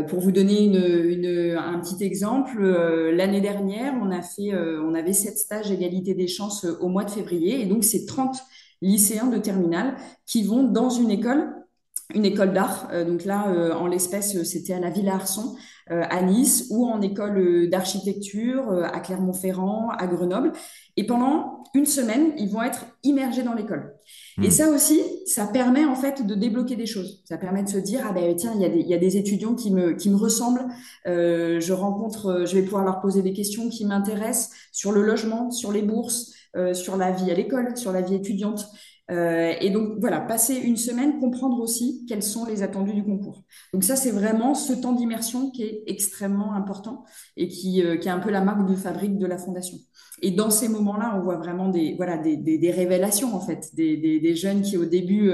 pour 0.10 0.20
vous 0.20 0.34
donner 0.34 1.56
un 1.56 1.80
petit 1.80 2.04
exemple, 2.04 2.62
l'année 2.62 3.40
dernière, 3.40 3.94
on 4.02 4.12
a 4.12 4.22
fait, 4.22 4.54
on 4.54 4.96
avait 4.96 5.14
sept 5.14 5.38
stages 5.38 5.72
égalité 5.72 6.14
des 6.14 6.28
chances 6.28 6.66
au 6.66 6.90
mois 6.90 7.06
de 7.06 7.12
février. 7.12 7.62
Et 7.62 7.66
donc, 7.68 7.86
c'est 7.86 8.06
30 8.06 8.36
lycéens 8.82 9.28
de 9.28 9.38
terminale 9.38 9.96
qui 10.26 10.44
vont 10.44 10.64
dans 10.64 10.90
une 10.90 11.10
école 11.10 11.63
une 12.14 12.26
école 12.26 12.54
d'art. 12.54 12.90
Euh, 12.92 13.06
donc 13.06 13.26
là, 13.26 13.48
euh, 13.48 13.74
en 13.74 13.88
l'espèce, 13.88 14.36
euh, 14.36 14.44
c'était 14.44 14.74
à 14.74 14.80
la 14.80 14.90
Villa 14.90 15.16
Arson, 15.16 15.56
à 15.90 16.22
Nice, 16.22 16.68
ou 16.70 16.88
en 16.88 17.02
école 17.02 17.68
d'architecture 17.70 18.72
à 18.72 19.02
Clermont-Ferrand, 19.02 19.90
à 19.90 20.08
Grenoble. 20.08 20.54
Et 20.96 21.06
pendant 21.06 21.62
une 21.76 21.86
semaine, 21.86 22.32
ils 22.38 22.50
vont 22.50 22.62
être 22.62 22.86
immergés 23.04 23.44
dans 23.44 23.54
l'école. 23.54 23.94
Et 24.42 24.48
hmm. 24.48 24.52
ça 24.52 24.70
aussi, 24.70 25.02
ça 25.26 25.46
permet 25.46 25.84
en 25.84 25.96
fait 25.96 26.26
de 26.26 26.36
débloquer 26.36 26.78
des 26.78 26.86
choses. 26.86 27.22
Ça 27.26 27.38
permet 27.38 27.64
de 27.64 27.70
se 27.70 27.78
dire 27.78 28.06
ah 28.08 28.14
ben 28.14 28.34
tiens, 28.34 28.54
il 28.56 28.62
y 28.62 28.66
a 28.66 28.70
des, 28.70 28.80
il 28.80 28.88
y 28.88 28.94
a 28.94 28.98
des 28.98 29.18
étudiants 29.18 29.56
qui 29.56 29.72
me 29.72 29.92
qui 29.92 30.10
me 30.10 30.16
ressemblent. 30.16 30.68
Euh, 31.06 31.60
je 31.60 31.74
rencontre, 31.74 32.46
je 32.46 32.56
vais 32.56 32.62
pouvoir 32.62 32.86
leur 32.86 33.02
poser 33.02 33.22
des 33.22 33.34
questions 33.34 33.70
qui 33.70 33.86
m'intéressent 33.86 34.52
sur 34.72 34.94
le 34.94 35.02
logement, 35.02 35.52
sur 35.52 35.74
les 35.74 35.82
bourses, 35.82 36.32
euh, 36.56 36.76
sur 36.76 36.98
la 36.98 37.12
vie 37.12 37.32
à 37.32 37.34
l'école, 37.34 37.76
sur 37.76 37.92
la 37.92 38.02
vie 38.02 38.16
étudiante. 38.16 38.68
Euh, 39.12 39.54
et 39.60 39.70
donc 39.70 40.00
voilà, 40.00 40.22
passer 40.22 40.56
une 40.56 40.78
semaine, 40.78 41.20
comprendre 41.20 41.60
aussi 41.60 42.06
quels 42.08 42.24
sont 42.24 42.46
les 42.46 42.64
attendus 42.64 42.94
du 42.94 43.04
concours. 43.04 43.44
Donc 43.74 43.84
ça, 43.84 43.98
c'est 43.98 44.12
vraiment 44.12 44.54
ce 44.56 44.72
temps 44.72 44.94
d'immersion 44.94 45.52
qui 45.52 45.64
est 45.64 45.84
extrêmement 45.88 46.54
important 46.54 47.04
et 47.36 47.50
qui, 47.50 47.84
euh, 47.84 47.98
qui 47.98 48.08
est 48.08 48.12
un 48.12 48.20
peu 48.20 48.32
la 48.32 48.42
marque 48.42 48.68
de 48.70 48.76
fabrique 48.76 49.18
de 49.18 49.26
la 49.26 49.38
fondation. 49.38 49.78
Et 50.22 50.32
dans 50.32 50.50
ces 50.50 50.70
moments-là, 50.70 51.16
on 51.18 51.22
voit 51.22 51.36
vraiment 51.36 51.68
des, 51.68 51.96
voilà, 51.98 52.18
des, 52.18 52.38
des, 52.38 52.72
révélations, 52.72 53.36
en 53.36 53.42
fait, 53.42 53.72
des, 53.74 53.98
des, 53.98 54.36
jeunes 54.36 54.62
qui, 54.62 54.78
au 54.78 54.86
début, 54.86 55.32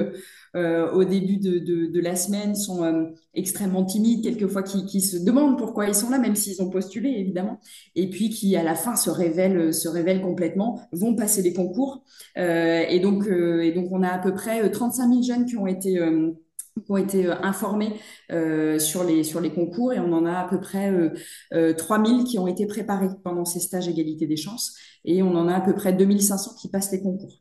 euh, 0.56 0.92
au 0.94 1.04
début 1.04 1.38
de, 1.38 1.60
de, 1.60 2.00
la 2.00 2.16
semaine, 2.16 2.56
sont 2.56 3.12
extrêmement 3.36 3.86
timides, 3.86 4.24
quelquefois 4.24 4.64
qui, 4.64 4.86
qui, 4.88 5.02
se 5.02 5.18
demandent 5.18 5.60
pourquoi 5.60 5.86
ils 5.88 5.94
sont 5.94 6.10
là, 6.10 6.18
même 6.18 6.36
s'ils 6.36 6.62
ont 6.64 6.70
postulé, 6.70 7.10
évidemment, 7.10 7.60
et 7.96 8.10
puis 8.10 8.30
qui, 8.30 8.56
à 8.56 8.64
la 8.64 8.74
fin, 8.74 8.96
se 8.96 9.12
révèlent, 9.12 9.74
se 9.74 9.88
révèlent 9.88 10.22
complètement, 10.22 10.82
vont 10.92 11.14
passer 11.14 11.44
les 11.44 11.54
concours. 11.54 12.04
Et, 12.36 13.00
donc, 13.00 13.28
et 13.62 13.72
donc, 13.72 13.88
on 13.92 14.04
a 14.04 14.10
à 14.10 14.20
peu 14.20 14.34
près 14.34 14.70
35 14.70 15.10
000 15.10 15.22
jeunes 15.24 15.46
qui 15.46 15.58
ont 15.58 15.68
été 15.68 16.00
ont 16.88 16.98
été 16.98 17.26
euh, 17.26 17.36
informés 17.42 18.00
euh, 18.32 18.80
sur, 18.80 19.04
les, 19.04 19.24
sur 19.24 19.42
les 19.42 19.52
concours 19.52 19.94
et 19.94 20.00
on 20.00 20.14
en 20.14 20.26
a 20.26 20.34
à 20.34 20.48
peu 20.48 20.60
près 20.60 20.92
euh, 21.54 21.74
3000 21.74 22.22
euh, 22.22 22.24
qui 22.24 22.40
ont 22.40 22.48
été 22.48 22.66
préparés 22.66 23.10
pendant 23.24 23.46
ces 23.46 23.60
stages 23.60 23.88
égalité 23.88 24.28
des 24.28 24.38
chances 24.38 24.76
et 25.04 25.22
on 25.24 25.36
en 25.36 25.48
a 25.48 25.56
à 25.56 25.62
peu 25.62 25.74
près 25.74 25.94
2500 25.94 26.56
qui 26.60 26.70
passent 26.70 26.92
les 26.92 27.02
concours. 27.02 27.34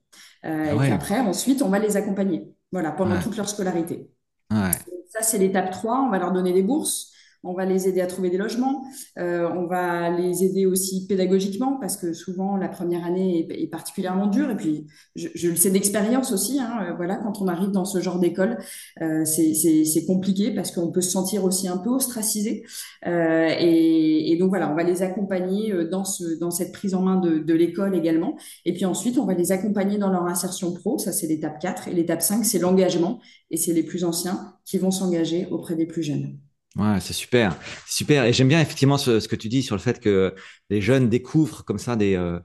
Euh, 0.45 0.77
ah 0.79 0.87
Et 0.87 0.93
après, 0.93 1.21
ensuite, 1.21 1.63
on 1.63 1.69
va 1.69 1.79
les 1.79 1.97
accompagner 1.97 2.49
voilà, 2.73 2.93
pendant 2.93 3.21
toute 3.21 3.37
leur 3.37 3.49
scolarité. 3.49 4.11
Ouais. 4.51 4.73
Ça, 5.09 5.23
c'est 5.23 5.39
l'étape 5.39 5.71
3, 5.71 6.05
on 6.07 6.11
va 6.11 6.19
leur 6.19 6.33
donner 6.33 6.53
des 6.53 6.63
bourses 6.63 7.13
on 7.45 7.55
va 7.55 7.65
les 7.65 7.89
aider 7.89 8.01
à 8.01 8.07
trouver 8.07 8.31
des 8.31 8.37
logements, 8.37 8.85
euh, 9.19 9.49
on 9.55 9.67
va 9.67 10.11
les 10.11 10.45
aider 10.45 10.67
aussi 10.67 11.07
pédagogiquement 11.07 11.79
parce 11.81 11.97
que 11.97 12.13
souvent 12.13 12.57
la 12.57 12.69
première 12.69 13.05
année 13.05 13.47
est, 13.49 13.69
particulièrement 13.69 14.27
dure 14.27 14.51
et 14.51 14.57
puis 14.57 14.87
je, 15.15 15.49
le 15.49 15.57
sais 15.57 15.71
d'expérience 15.71 16.33
aussi. 16.33 16.59
Hein, 16.59 16.87
euh, 16.89 16.95
voilà, 16.97 17.17
quand 17.17 17.41
on 17.41 17.47
arrive 17.47 17.71
dans 17.71 17.85
ce 17.85 18.01
genre 18.01 18.19
d'école, 18.19 18.59
euh, 19.03 19.25
c'est 19.25 20.05
compliqué 20.07 20.53
parce 20.53 20.73
qu'on 20.73 20.91
peut 20.91 21.01
se 21.01 21.11
sentir 21.11 21.45
aussi 21.45 21.69
un 21.69 21.79
peu 21.79 21.91
ostracisé 21.91 22.65
et, 23.07 24.37
donc 24.39 24.51
voilà, 24.51 24.71
on 24.71 24.77
va 24.77 24.85
les 24.85 25.03
accompagner 25.03 25.73
dans 25.91 26.05
ce 26.05 26.39
dans 26.39 26.51
cette 26.51 26.73
prise 26.73 26.95
en 26.95 27.03
main 27.03 27.17
de, 27.17 27.39
de 27.39 27.55
l'école 27.55 27.97
également 27.97 28.37
et 28.65 28.73
puis 28.73 28.85
ensuite 28.85 29.19
on 29.19 29.27
va 29.27 29.35
les 29.35 29.53
accompagner 29.53 29.99
dans 29.99 30.11
leur 30.11 30.25
insertion 30.27 30.73
pro. 30.73 30.99
Ça 30.99 31.13
c'est 31.13 31.27
l'étape 31.27 31.59
4 31.61 31.89
et 31.89 31.95
l'étape 31.95 32.23
5 32.23 32.45
c'est 32.45 32.59
l'engagement 32.59 33.21
et 33.51 33.57
c'est 33.57 33.73
les 33.73 33.83
plus 33.83 34.05
anciens 34.05 34.55
qui 34.65 34.79
vont 34.79 34.91
s'engager 34.91 35.47
auprès 35.51 35.75
des 35.75 35.87
plus 35.87 36.03
jeunes. 36.03 36.39
Ouais, 36.77 37.01
c'est 37.01 37.15
super, 37.15 37.57
super. 37.89 38.25
Et 38.25 38.33
j'aime 38.33 38.47
bien 38.47 38.61
effectivement 38.61 38.99
ce, 38.99 39.27
que 39.27 39.35
tu 39.35 39.49
dis 39.49 39.65
sur 39.65 39.75
le 39.75 39.81
fait 39.81 39.99
que 39.99 40.35
les 40.71 40.81
jeunes 40.81 41.09
découvrent 41.09 41.65
comme 41.65 41.79
ça 41.79 41.97
des, 41.97 42.15
euh, 42.15 42.39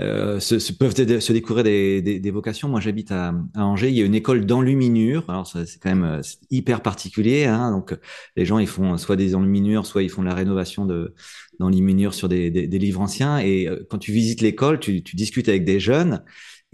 euh 0.00 0.40
peuvent 0.78 0.94
se 1.20 1.32
découvrir 1.32 1.64
des, 1.64 2.30
vocations. 2.30 2.68
Moi, 2.68 2.80
j'habite 2.80 3.12
à, 3.12 3.34
Angers. 3.56 3.90
Il 3.90 3.96
y 3.96 4.00
a 4.00 4.06
une 4.06 4.14
école 4.14 4.46
d'enluminure. 4.46 5.28
Alors, 5.28 5.46
c'est 5.46 5.78
quand 5.82 5.90
même 5.90 6.04
euh, 6.04 6.22
hyper 6.50 6.80
particulier. 6.80 7.44
Hein. 7.44 7.72
Donc, 7.72 7.94
les 8.36 8.46
gens, 8.46 8.58
ils 8.58 8.68
font 8.68 8.96
soit 8.96 9.16
des 9.16 9.34
enluminures, 9.34 9.84
soit 9.84 10.02
ils 10.02 10.10
font 10.10 10.22
la 10.22 10.34
rénovation 10.34 10.86
de 10.86 11.14
d'enluminure 11.60 12.14
sur 12.14 12.28
des, 12.28 12.50
livres 12.50 13.00
anciens. 13.00 13.38
Et 13.38 13.68
quand 13.90 13.98
tu 13.98 14.12
visites 14.12 14.40
l'école, 14.40 14.80
tu 14.80 15.02
discutes 15.02 15.48
avec 15.48 15.64
des 15.64 15.78
jeunes. 15.78 16.22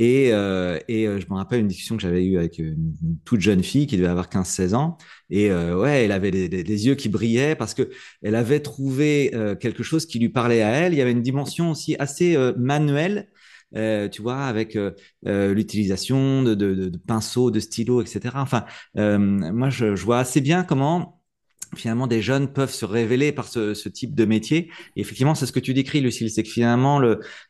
Et, 0.00 0.32
euh, 0.32 0.78
et 0.88 1.06
euh, 1.06 1.20
je 1.20 1.26
me 1.28 1.34
rappelle 1.34 1.60
une 1.60 1.68
discussion 1.68 1.94
que 1.94 2.00
j'avais 2.00 2.24
eue 2.24 2.38
avec 2.38 2.58
une, 2.58 2.94
toute 3.26 3.42
jeune 3.42 3.62
fille 3.62 3.86
qui 3.86 3.98
devait 3.98 4.08
avoir 4.08 4.30
15-16 4.30 4.74
ans. 4.74 4.96
Et 5.28 5.50
euh, 5.50 5.78
ouais, 5.78 6.04
elle 6.04 6.12
avait 6.12 6.30
les, 6.30 6.86
yeux 6.86 6.94
qui 6.94 7.10
brillaient 7.10 7.54
parce 7.54 7.74
que 7.74 7.90
elle 8.22 8.34
avait 8.34 8.60
trouvé 8.60 9.30
euh, 9.34 9.54
quelque 9.54 9.82
chose 9.82 10.06
qui 10.06 10.18
lui 10.18 10.30
parlait 10.30 10.62
à 10.62 10.70
elle. 10.70 10.94
Il 10.94 10.96
y 10.96 11.02
avait 11.02 11.12
une 11.12 11.20
dimension 11.20 11.70
aussi 11.70 11.96
assez 11.98 12.34
manuelle. 12.56 13.28
tu 13.74 14.22
vois, 14.22 14.44
avec 14.44 14.76
l'utilisation 15.22 16.42
de, 16.44 16.54
de, 16.54 16.74
de, 16.74 16.98
pinceaux, 16.98 17.50
de 17.50 17.60
stylos, 17.60 18.00
etc. 18.00 18.36
Enfin, 18.36 18.64
moi, 18.96 19.68
je, 19.68 19.96
je, 19.96 20.04
vois 20.04 20.18
assez 20.18 20.40
bien 20.40 20.64
comment 20.64 21.19
finalement 21.76 22.06
des 22.06 22.22
jeunes 22.22 22.52
peuvent 22.52 22.72
se 22.72 22.84
révéler 22.84 23.32
par 23.32 23.48
ce, 23.48 23.74
ce 23.74 23.88
type 23.88 24.14
de 24.14 24.24
métier. 24.24 24.70
Et 24.96 25.00
effectivement, 25.00 25.34
c'est 25.34 25.46
ce 25.46 25.52
que 25.52 25.60
tu 25.60 25.74
décris, 25.74 26.00
Lucille, 26.00 26.30
c'est 26.30 26.42
que 26.42 26.48
finalement 26.48 27.00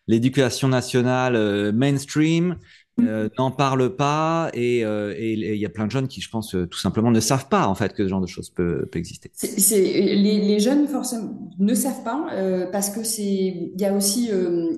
l'éducation 0.06 0.68
nationale 0.68 1.36
euh, 1.36 1.72
mainstream 1.72 2.56
euh, 2.98 3.28
n'en 3.38 3.50
parle 3.50 3.96
pas 3.96 4.50
et 4.52 4.84
euh, 4.84 5.14
il 5.18 5.56
y 5.56 5.64
a 5.64 5.68
plein 5.68 5.86
de 5.86 5.90
jeunes 5.90 6.08
qui, 6.08 6.20
je 6.20 6.28
pense, 6.28 6.54
euh, 6.54 6.66
tout 6.66 6.78
simplement 6.78 7.10
ne 7.10 7.20
savent 7.20 7.48
pas 7.48 7.66
en 7.66 7.74
fait 7.74 7.94
que 7.94 8.04
ce 8.04 8.08
genre 8.08 8.20
de 8.20 8.26
choses 8.26 8.50
peut, 8.50 8.86
peut 8.90 8.98
exister. 8.98 9.30
Les, 9.70 10.40
les, 10.40 10.60
jeunes 10.60 10.86
forcément 10.86 11.50
ne 11.58 11.74
savent 11.74 12.02
pas 12.04 12.26
parce 12.72 12.90
que 12.90 13.02
c'est 13.02 13.22
il 13.22 13.80
y 13.80 13.84
a 13.84 13.94
aussi 13.94 14.30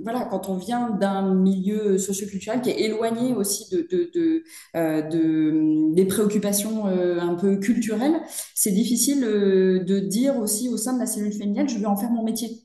voilà 0.02 0.26
quand 0.30 0.48
on 0.48 0.56
vient 0.56 0.90
d'un 0.90 1.34
milieu 1.34 1.98
socioculturel 1.98 2.60
qui 2.60 2.70
est 2.70 2.80
éloigné 2.82 3.34
aussi 3.34 3.68
de 3.74 3.88
de, 3.90 4.10
de, 4.14 4.44
de 4.74 5.94
des 5.94 6.04
préoccupations 6.04 6.86
un 6.86 7.34
peu 7.34 7.56
culturelles, 7.56 8.20
c'est 8.54 8.72
difficile 8.72 9.22
de 9.22 9.98
dire 9.98 10.36
aussi 10.38 10.68
au 10.68 10.76
sein 10.76 10.94
de 10.94 11.00
la 11.00 11.06
cellule 11.06 11.32
féminine 11.32 11.68
je 11.68 11.78
vais 11.78 11.86
en 11.86 11.96
faire 11.96 12.10
mon 12.10 12.24
métier. 12.24 12.62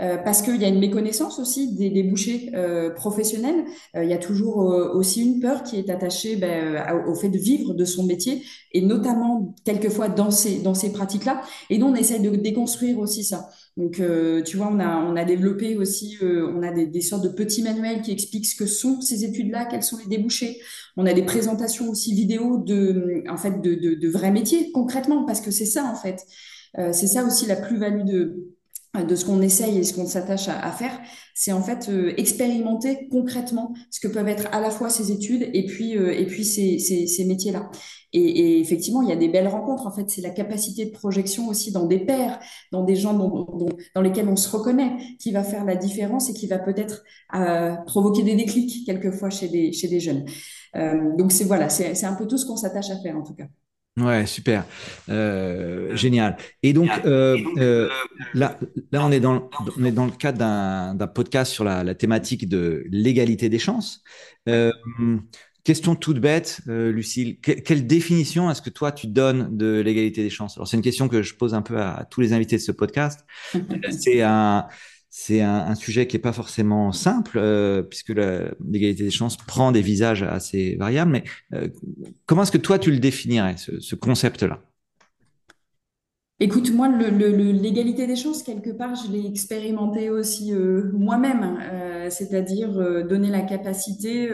Euh, 0.00 0.16
parce 0.16 0.42
qu'il 0.42 0.60
y 0.60 0.64
a 0.64 0.68
une 0.68 0.80
méconnaissance 0.80 1.38
aussi 1.38 1.72
des 1.74 1.88
débouchés 1.88 2.50
euh, 2.54 2.90
professionnels. 2.90 3.64
Euh, 3.94 4.02
il 4.02 4.10
y 4.10 4.12
a 4.12 4.18
toujours 4.18 4.56
aussi 4.56 5.22
une 5.22 5.40
peur 5.40 5.62
qui 5.62 5.78
est 5.78 5.88
attachée 5.88 6.36
ben, 6.36 7.04
au 7.06 7.14
fait 7.14 7.28
de 7.28 7.38
vivre 7.38 7.74
de 7.74 7.84
son 7.84 8.04
métier, 8.04 8.42
et 8.72 8.80
notamment 8.80 9.54
quelquefois 9.64 10.08
dans 10.08 10.30
ces, 10.30 10.58
dans 10.58 10.74
ces 10.74 10.92
pratiques-là. 10.92 11.42
Et 11.70 11.78
nous, 11.78 11.86
on 11.86 11.94
essaye 11.94 12.20
de 12.20 12.30
déconstruire 12.34 12.98
aussi 12.98 13.22
ça. 13.24 13.48
Donc, 13.76 14.00
tu 14.44 14.56
vois, 14.56 14.68
on 14.72 14.78
a, 14.80 14.98
on 14.98 15.16
a 15.16 15.24
développé 15.24 15.76
aussi, 15.76 16.16
on 16.22 16.62
a 16.62 16.72
des, 16.72 16.86
des, 16.86 17.00
sortes 17.00 17.24
de 17.24 17.28
petits 17.28 17.62
manuels 17.62 18.02
qui 18.02 18.12
expliquent 18.12 18.46
ce 18.46 18.56
que 18.56 18.66
sont 18.66 19.00
ces 19.00 19.24
études-là, 19.24 19.66
quels 19.66 19.82
sont 19.82 19.98
les 19.98 20.06
débouchés. 20.16 20.60
On 20.96 21.06
a 21.06 21.12
des 21.12 21.24
présentations 21.24 21.88
aussi 21.90 22.14
vidéo 22.14 22.58
de, 22.58 23.24
en 23.28 23.36
fait, 23.36 23.60
de, 23.60 23.74
de, 23.74 23.94
de 23.94 24.08
vrais 24.08 24.30
métiers 24.30 24.70
concrètement, 24.72 25.24
parce 25.24 25.40
que 25.40 25.50
c'est 25.50 25.66
ça 25.66 25.84
en 25.84 25.96
fait. 25.96 26.24
c'est 26.92 27.06
ça 27.06 27.24
aussi 27.24 27.46
la 27.46 27.56
plus-value 27.56 28.04
de 28.04 28.53
de 29.02 29.16
ce 29.16 29.24
qu'on 29.24 29.42
essaye 29.42 29.78
et 29.78 29.82
ce 29.82 29.92
qu'on 29.92 30.06
s'attache 30.06 30.48
à, 30.48 30.70
faire, 30.70 31.00
c'est 31.34 31.52
en 31.52 31.62
fait 31.62 31.88
euh, 31.88 32.12
expérimenter 32.16 33.08
concrètement 33.10 33.74
ce 33.90 33.98
que 33.98 34.06
peuvent 34.06 34.28
être 34.28 34.46
à 34.52 34.60
la 34.60 34.70
fois 34.70 34.88
ces 34.88 35.10
études 35.10 35.50
et 35.52 35.66
puis 35.66 35.96
euh, 35.98 36.12
et 36.12 36.26
puis 36.26 36.44
ces, 36.44 36.78
ces, 36.78 37.08
ces 37.08 37.24
métiers-là. 37.24 37.70
Et, 38.16 38.60
effectivement, 38.60 39.02
il 39.02 39.08
y 39.08 39.12
a 39.12 39.16
des 39.16 39.28
belles 39.28 39.48
rencontres. 39.48 39.88
En 39.88 39.90
fait, 39.90 40.08
c'est 40.08 40.20
la 40.20 40.30
capacité 40.30 40.84
de 40.84 40.92
projection 40.92 41.48
aussi 41.48 41.72
dans 41.72 41.86
des 41.86 41.98
pairs, 41.98 42.38
dans 42.70 42.84
des 42.84 42.94
gens 42.94 43.12
dont, 43.12 43.48
dans 43.92 44.02
lesquels 44.02 44.28
on 44.28 44.36
se 44.36 44.48
reconnaît, 44.48 44.92
qui 45.18 45.32
va 45.32 45.42
faire 45.42 45.64
la 45.64 45.74
différence 45.74 46.30
et 46.30 46.32
qui 46.32 46.46
va 46.46 46.60
peut-être 46.60 47.02
euh, 47.34 47.74
provoquer 47.86 48.22
des 48.22 48.36
déclics 48.36 48.86
quelquefois 48.86 49.30
chez 49.30 49.48
des 49.48 49.72
chez 49.72 49.88
des 49.88 49.98
jeunes. 49.98 50.24
donc 51.18 51.32
c'est 51.32 51.44
voilà, 51.44 51.68
c'est 51.68 52.04
un 52.04 52.14
peu 52.14 52.28
tout 52.28 52.38
ce 52.38 52.46
qu'on 52.46 52.56
s'attache 52.56 52.90
à 52.90 53.00
faire 53.00 53.16
en 53.16 53.24
tout 53.24 53.34
cas. 53.34 53.46
Ouais, 53.96 54.26
super, 54.26 54.64
euh, 55.08 55.92
euh, 55.92 55.96
génial. 55.96 56.36
Et 56.64 56.72
donc 56.72 56.90
euh, 57.04 57.38
euh, 57.58 57.88
là, 58.34 58.58
là, 58.90 59.06
on 59.06 59.12
est 59.12 59.20
dans, 59.20 59.48
on 59.78 59.84
est 59.84 59.92
dans 59.92 60.06
le 60.06 60.10
cadre 60.10 60.38
d'un 60.38 61.06
podcast 61.06 61.52
sur 61.52 61.62
la, 61.62 61.84
la, 61.84 61.94
thématique 61.94 62.48
de 62.48 62.84
l'égalité 62.90 63.48
des 63.48 63.60
chances. 63.60 64.02
Euh, 64.48 64.72
question 65.62 65.94
toute 65.94 66.18
bête, 66.18 66.60
Lucille, 66.66 67.38
quelle 67.40 67.86
définition 67.86 68.50
est-ce 68.50 68.62
que 68.62 68.70
toi 68.70 68.90
tu 68.90 69.06
donnes 69.06 69.56
de 69.56 69.80
l'égalité 69.80 70.24
des 70.24 70.30
chances? 70.30 70.56
Alors 70.56 70.66
c'est 70.66 70.76
une 70.76 70.82
question 70.82 71.08
que 71.08 71.22
je 71.22 71.36
pose 71.36 71.54
un 71.54 71.62
peu 71.62 71.78
à, 71.78 71.94
à 71.94 72.04
tous 72.04 72.20
les 72.20 72.32
invités 72.32 72.56
de 72.56 72.62
ce 72.62 72.72
podcast. 72.72 73.24
c'est 73.90 74.22
un 74.22 74.66
c'est 75.16 75.42
un, 75.42 75.76
sujet 75.76 76.08
qui 76.08 76.16
n'est 76.16 76.22
pas 76.22 76.32
forcément 76.32 76.90
simple, 76.90 77.38
euh, 77.38 77.84
puisque 77.84 78.08
l'égalité 78.08 79.04
des 79.04 79.12
chances 79.12 79.36
prend 79.36 79.70
des 79.70 79.80
visages 79.80 80.24
assez 80.24 80.74
variables. 80.74 81.12
Mais 81.12 81.22
euh, 81.52 81.68
comment 82.26 82.42
est-ce 82.42 82.50
que 82.50 82.58
toi, 82.58 82.80
tu 82.80 82.90
le 82.90 82.98
définirais, 82.98 83.54
ce, 83.56 83.94
concept-là? 83.94 84.60
Écoute, 86.40 86.72
moi, 86.72 86.88
l'égalité 86.88 88.08
des 88.08 88.16
chances, 88.16 88.42
quelque 88.42 88.70
part, 88.70 88.96
je 88.96 89.12
l'ai 89.12 89.24
expérimenté 89.24 90.10
aussi 90.10 90.52
euh, 90.52 90.90
moi-même, 90.92 91.60
c'est-à-dire 92.10 92.72
donner 93.06 93.30
la 93.30 93.42
capacité 93.42 94.28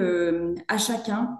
à 0.66 0.78
chacun 0.78 1.36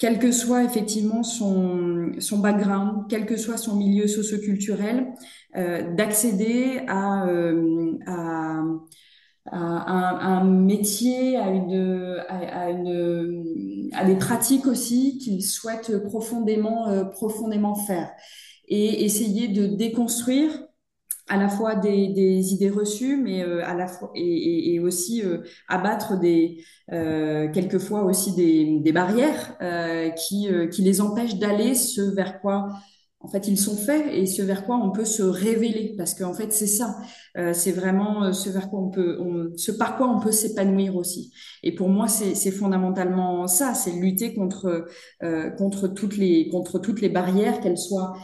quel 0.00 0.18
que 0.18 0.32
soit 0.32 0.64
effectivement 0.64 1.22
son, 1.22 2.12
son 2.18 2.38
background, 2.38 3.04
quel 3.08 3.26
que 3.26 3.36
soit 3.36 3.58
son 3.58 3.76
milieu 3.76 4.08
socioculturel, 4.08 5.12
euh, 5.56 5.94
d'accéder 5.94 6.80
à, 6.88 7.26
euh, 7.28 7.98
à, 8.06 8.62
à, 9.52 10.26
un, 10.26 10.44
métier, 10.44 11.36
à, 11.36 11.50
une, 11.50 12.24
à, 12.28 12.70
une, 12.70 13.90
à 13.92 14.06
des 14.06 14.16
pratiques 14.16 14.66
aussi 14.66 15.18
qu'il 15.18 15.44
souhaite 15.44 16.02
profondément, 16.04 16.88
euh, 16.88 17.04
profondément 17.04 17.74
faire. 17.74 18.10
Et 18.68 19.04
essayer 19.04 19.48
de 19.48 19.66
déconstruire 19.66 20.50
à 21.30 21.36
la 21.36 21.48
fois 21.48 21.76
des, 21.76 22.52
idées 22.52 22.70
reçues, 22.70 23.16
mais 23.16 23.42
euh, 23.42 23.64
à 23.64 23.74
la 23.74 23.86
fois 23.86 24.10
et, 24.16 24.80
aussi 24.80 25.22
euh, 25.22 25.38
abattre 25.68 26.18
des 26.18 26.64
euh, 26.92 27.48
quelquefois 27.52 28.02
aussi 28.02 28.34
des, 28.34 28.92
barrières 28.92 29.56
qui, 30.16 30.48
qui 30.72 30.82
les 30.82 31.00
empêchent 31.00 31.36
d'aller 31.36 31.74
ce 31.74 32.02
vers 32.02 32.40
quoi 32.40 32.68
en 33.22 33.28
fait, 33.28 33.48
ils 33.48 33.58
sont 33.58 33.76
faits 33.76 34.06
et 34.10 34.24
ce 34.24 34.40
vers 34.40 34.64
quoi 34.64 34.76
on 34.82 34.92
peut 34.92 35.04
se 35.04 35.22
révéler, 35.22 35.94
parce 35.98 36.14
qu'en 36.14 36.32
fait, 36.32 36.54
c'est 36.54 36.66
ça, 36.66 36.96
c'est 37.52 37.70
vraiment 37.70 38.32
ce 38.32 38.48
vers 38.48 38.70
quoi 38.70 38.80
on 38.80 38.88
peut, 38.88 39.18
on, 39.20 39.52
ce 39.58 39.72
par 39.72 39.98
quoi 39.98 40.08
on 40.08 40.20
peut 40.20 40.32
s'épanouir 40.32 40.96
aussi. 40.96 41.30
Et 41.62 41.74
pour 41.74 41.90
moi, 41.90 42.08
c'est 42.08 42.50
fondamentalement 42.50 43.46
ça, 43.46 43.74
c'est 43.74 43.92
lutter 43.92 44.32
contre 44.34 44.86
contre 45.58 45.88
toutes 45.88 46.16
les 46.16 46.48
contre 46.48 46.78
toutes 46.78 47.02
les 47.02 47.10
barrières, 47.10 47.60
qu'elles 47.60 47.76
soient 47.76 48.14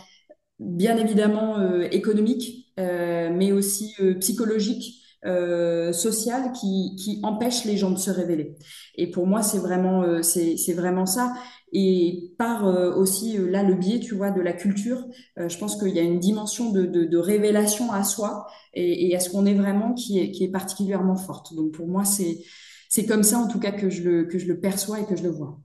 bien 0.58 0.96
évidemment 0.96 1.60
économiques, 1.90 2.65
mais 2.78 3.52
aussi 3.52 3.94
psychologiques. 4.20 5.02
Euh, 5.24 5.92
sociales 5.92 6.52
qui, 6.52 6.94
qui 6.96 7.18
empêchent 7.24 7.64
les 7.64 7.76
gens 7.76 7.90
de 7.90 7.98
se 7.98 8.10
révéler. 8.10 8.54
Et 8.94 9.10
pour 9.10 9.26
moi, 9.26 9.42
c'est 9.42 9.58
vraiment, 9.58 10.22
c'est 10.22 10.72
vraiment 10.74 11.06
ça 11.06 11.32
et 11.72 12.32
par 12.38 12.66
euh, 12.66 12.94
aussi 12.94 13.38
euh, 13.38 13.50
là 13.50 13.62
le 13.62 13.74
biais, 13.74 14.00
tu 14.00 14.14
vois, 14.14 14.30
de 14.30 14.40
la 14.40 14.52
culture. 14.52 15.04
Euh, 15.38 15.48
je 15.48 15.58
pense 15.58 15.76
qu'il 15.76 15.94
y 15.94 15.98
a 15.98 16.02
une 16.02 16.20
dimension 16.20 16.70
de, 16.70 16.84
de, 16.84 17.18
révélation 17.18 17.92
à 17.92 18.04
soi 18.04 18.46
et, 18.74 19.14
à 19.16 19.20
ce 19.20 19.30
qu'on 19.30 19.46
est 19.46 19.54
vraiment 19.54 19.94
qui 19.94 20.18
est, 20.18 20.30
qui 20.30 20.44
est 20.44 20.50
particulièrement 20.50 21.16
forte. 21.16 21.54
Donc 21.54 21.72
pour 21.72 21.88
moi, 21.88 22.04
c'est 22.04 23.06
comme 23.06 23.22
ça 23.22 23.38
en 23.38 23.48
tout 23.48 23.58
cas 23.58 23.72
que 23.72 23.90
je 23.90 24.02
le 24.02 24.24
que 24.24 24.38
je 24.38 24.46
le 24.46 24.60
perçois 24.60 25.00
et 25.00 25.06
que 25.06 25.16
je 25.16 25.22
le 25.22 25.30
vois. 25.30 25.58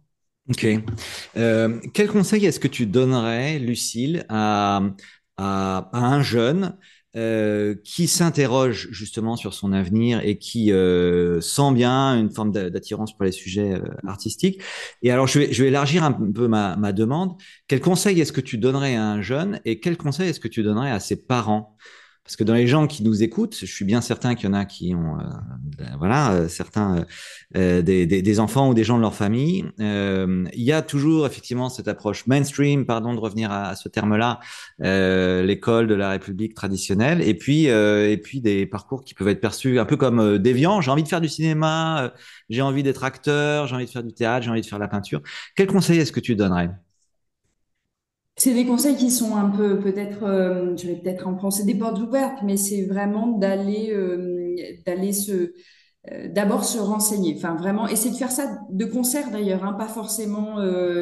Ok. 0.50 0.66
Euh, 1.38 1.80
quel 1.94 2.08
conseil 2.10 2.46
est-ce 2.46 2.60
que 2.60 2.68
tu 2.68 2.88
donnerais, 2.88 3.60
Lucille, 3.60 4.26
à, 4.28 4.82
à 5.38 5.90
un 5.94 6.22
jeune 6.22 6.78
euh, 7.18 7.76
qui 7.84 8.08
s'interroge 8.08 8.88
justement 8.92 9.36
sur 9.36 9.54
son 9.54 9.74
avenir 9.74 10.22
et 10.24 10.38
qui 10.38 10.72
euh, 10.72 11.42
sent 11.42 11.74
bien 11.74 12.18
une 12.18 12.32
forme 12.32 12.54
d'attirance 12.54 13.14
pour 13.14 13.26
les 13.26 13.34
sujets 13.34 13.74
euh, 13.74 13.82
artistiques. 14.08 14.62
Et 15.02 15.12
alors, 15.12 15.28
je 15.28 15.40
vais, 15.40 15.52
je 15.52 15.64
vais 15.64 15.68
élargir 15.68 16.06
un 16.06 16.14
peu 16.14 16.48
ma, 16.48 16.78
ma 16.78 16.94
demande. 16.94 17.34
Quel 17.68 17.82
conseil 17.82 18.22
est-ce 18.22 18.32
que 18.32 18.40
tu 18.40 18.58
donnerais 18.58 18.96
à 18.96 19.06
un 19.06 19.22
jeune 19.22 19.60
et 19.66 19.82
quel 19.82 19.98
conseil 19.98 20.30
est-ce 20.30 20.40
que 20.40 20.48
tu 20.48 20.64
donnerais 20.64 20.92
à 20.92 21.02
ses 21.02 21.26
parents? 21.26 21.76
Parce 22.24 22.36
que 22.36 22.44
dans 22.44 22.54
les 22.54 22.68
gens 22.68 22.86
qui 22.86 23.04
nous 23.04 23.24
écoutent, 23.24 23.58
je 23.60 23.66
suis 23.66 23.84
bien 23.84 24.00
certain 24.00 24.36
qu'il 24.36 24.46
y 24.46 24.50
en 24.50 24.54
a 24.54 24.66
qui 24.66 24.94
ont, 24.94 25.20
euh, 25.20 25.24
ben, 25.78 25.96
voilà, 25.98 26.34
euh, 26.34 26.48
certains 26.48 27.06
euh, 27.58 27.82
des, 27.82 28.06
des, 28.06 28.22
des, 28.22 28.40
enfants 28.40 28.70
ou 28.70 28.74
des 28.76 28.84
gens 28.84 28.98
de 28.98 29.02
leur 29.02 29.16
famille. 29.16 29.66
Euh, 29.80 30.46
il 30.54 30.62
y 30.62 30.72
a 30.72 30.84
toujours 30.84 31.26
effectivement 31.26 31.70
cette 31.70 31.88
approche 31.88 32.28
mainstream, 32.28 32.86
pardon 32.86 33.16
de 33.16 33.20
revenir 33.20 33.52
à, 33.52 33.76
ce 33.76 33.90
terme-là, 33.90 34.40
l'école 34.80 35.88
de 35.88 35.96
la 35.96 36.12
République 36.12 36.54
traditionnelle, 36.54 37.22
et 37.22 37.34
puis 37.34 37.66
et 37.66 38.18
puis 38.24 38.42
des 38.42 38.66
parcours 38.66 39.04
qui 39.04 39.14
peuvent 39.14 39.28
être 39.28 39.42
perçus 39.42 39.80
un 39.80 39.86
peu 39.86 39.98
comme 39.98 40.38
déviants. 40.38 40.80
J'ai 40.82 40.92
envie 40.92 41.04
de 41.04 41.08
faire 41.08 41.22
du 41.22 41.30
cinéma, 41.30 42.14
j'ai 42.50 42.62
envie 42.62 42.84
d'être 42.84 43.04
acteur, 43.04 43.68
j'ai 43.68 43.76
envie 43.76 43.86
de 43.86 43.92
faire 43.92 44.04
du 44.04 44.14
théâtre, 44.14 44.46
j'ai 44.46 44.52
envie 44.52 44.62
de 44.62 44.66
faire 44.66 44.80
la 44.80 44.88
peinture. 44.88 45.22
Quel 45.56 45.68
conseil 45.68 46.00
est-ce 46.00 46.12
que 46.12 46.20
tu 46.20 46.36
donnerais? 46.36 46.70
C'est 48.42 48.56
des 48.56 48.66
conseils 48.66 48.96
qui 48.96 49.12
sont 49.12 49.36
un 49.36 49.52
peu, 49.52 49.80
peut-être, 49.80 50.24
euh, 50.24 50.76
je 50.76 50.88
vais 50.88 50.96
peut-être 50.96 51.28
en 51.28 51.36
penser 51.36 51.64
des 51.64 51.76
portes 51.76 52.00
ouvertes, 52.00 52.40
mais 52.44 52.58
c'est 52.58 52.86
vraiment 52.86 53.38
d'aller, 53.38 53.92
euh, 53.94 54.56
d'aller 54.84 55.14
se, 55.14 55.54
euh, 56.12 56.28
d'abord 56.28 56.66
se 56.66 56.80
renseigner. 56.80 57.36
Enfin, 57.38 57.56
vraiment, 57.56 57.88
essayer 57.88 58.10
de 58.10 58.16
faire 58.16 58.32
ça 58.32 58.58
de 58.72 58.86
concert 58.86 59.30
d'ailleurs, 59.30 59.64
hein, 59.64 59.74
pas 59.74 59.88
forcément 59.88 60.56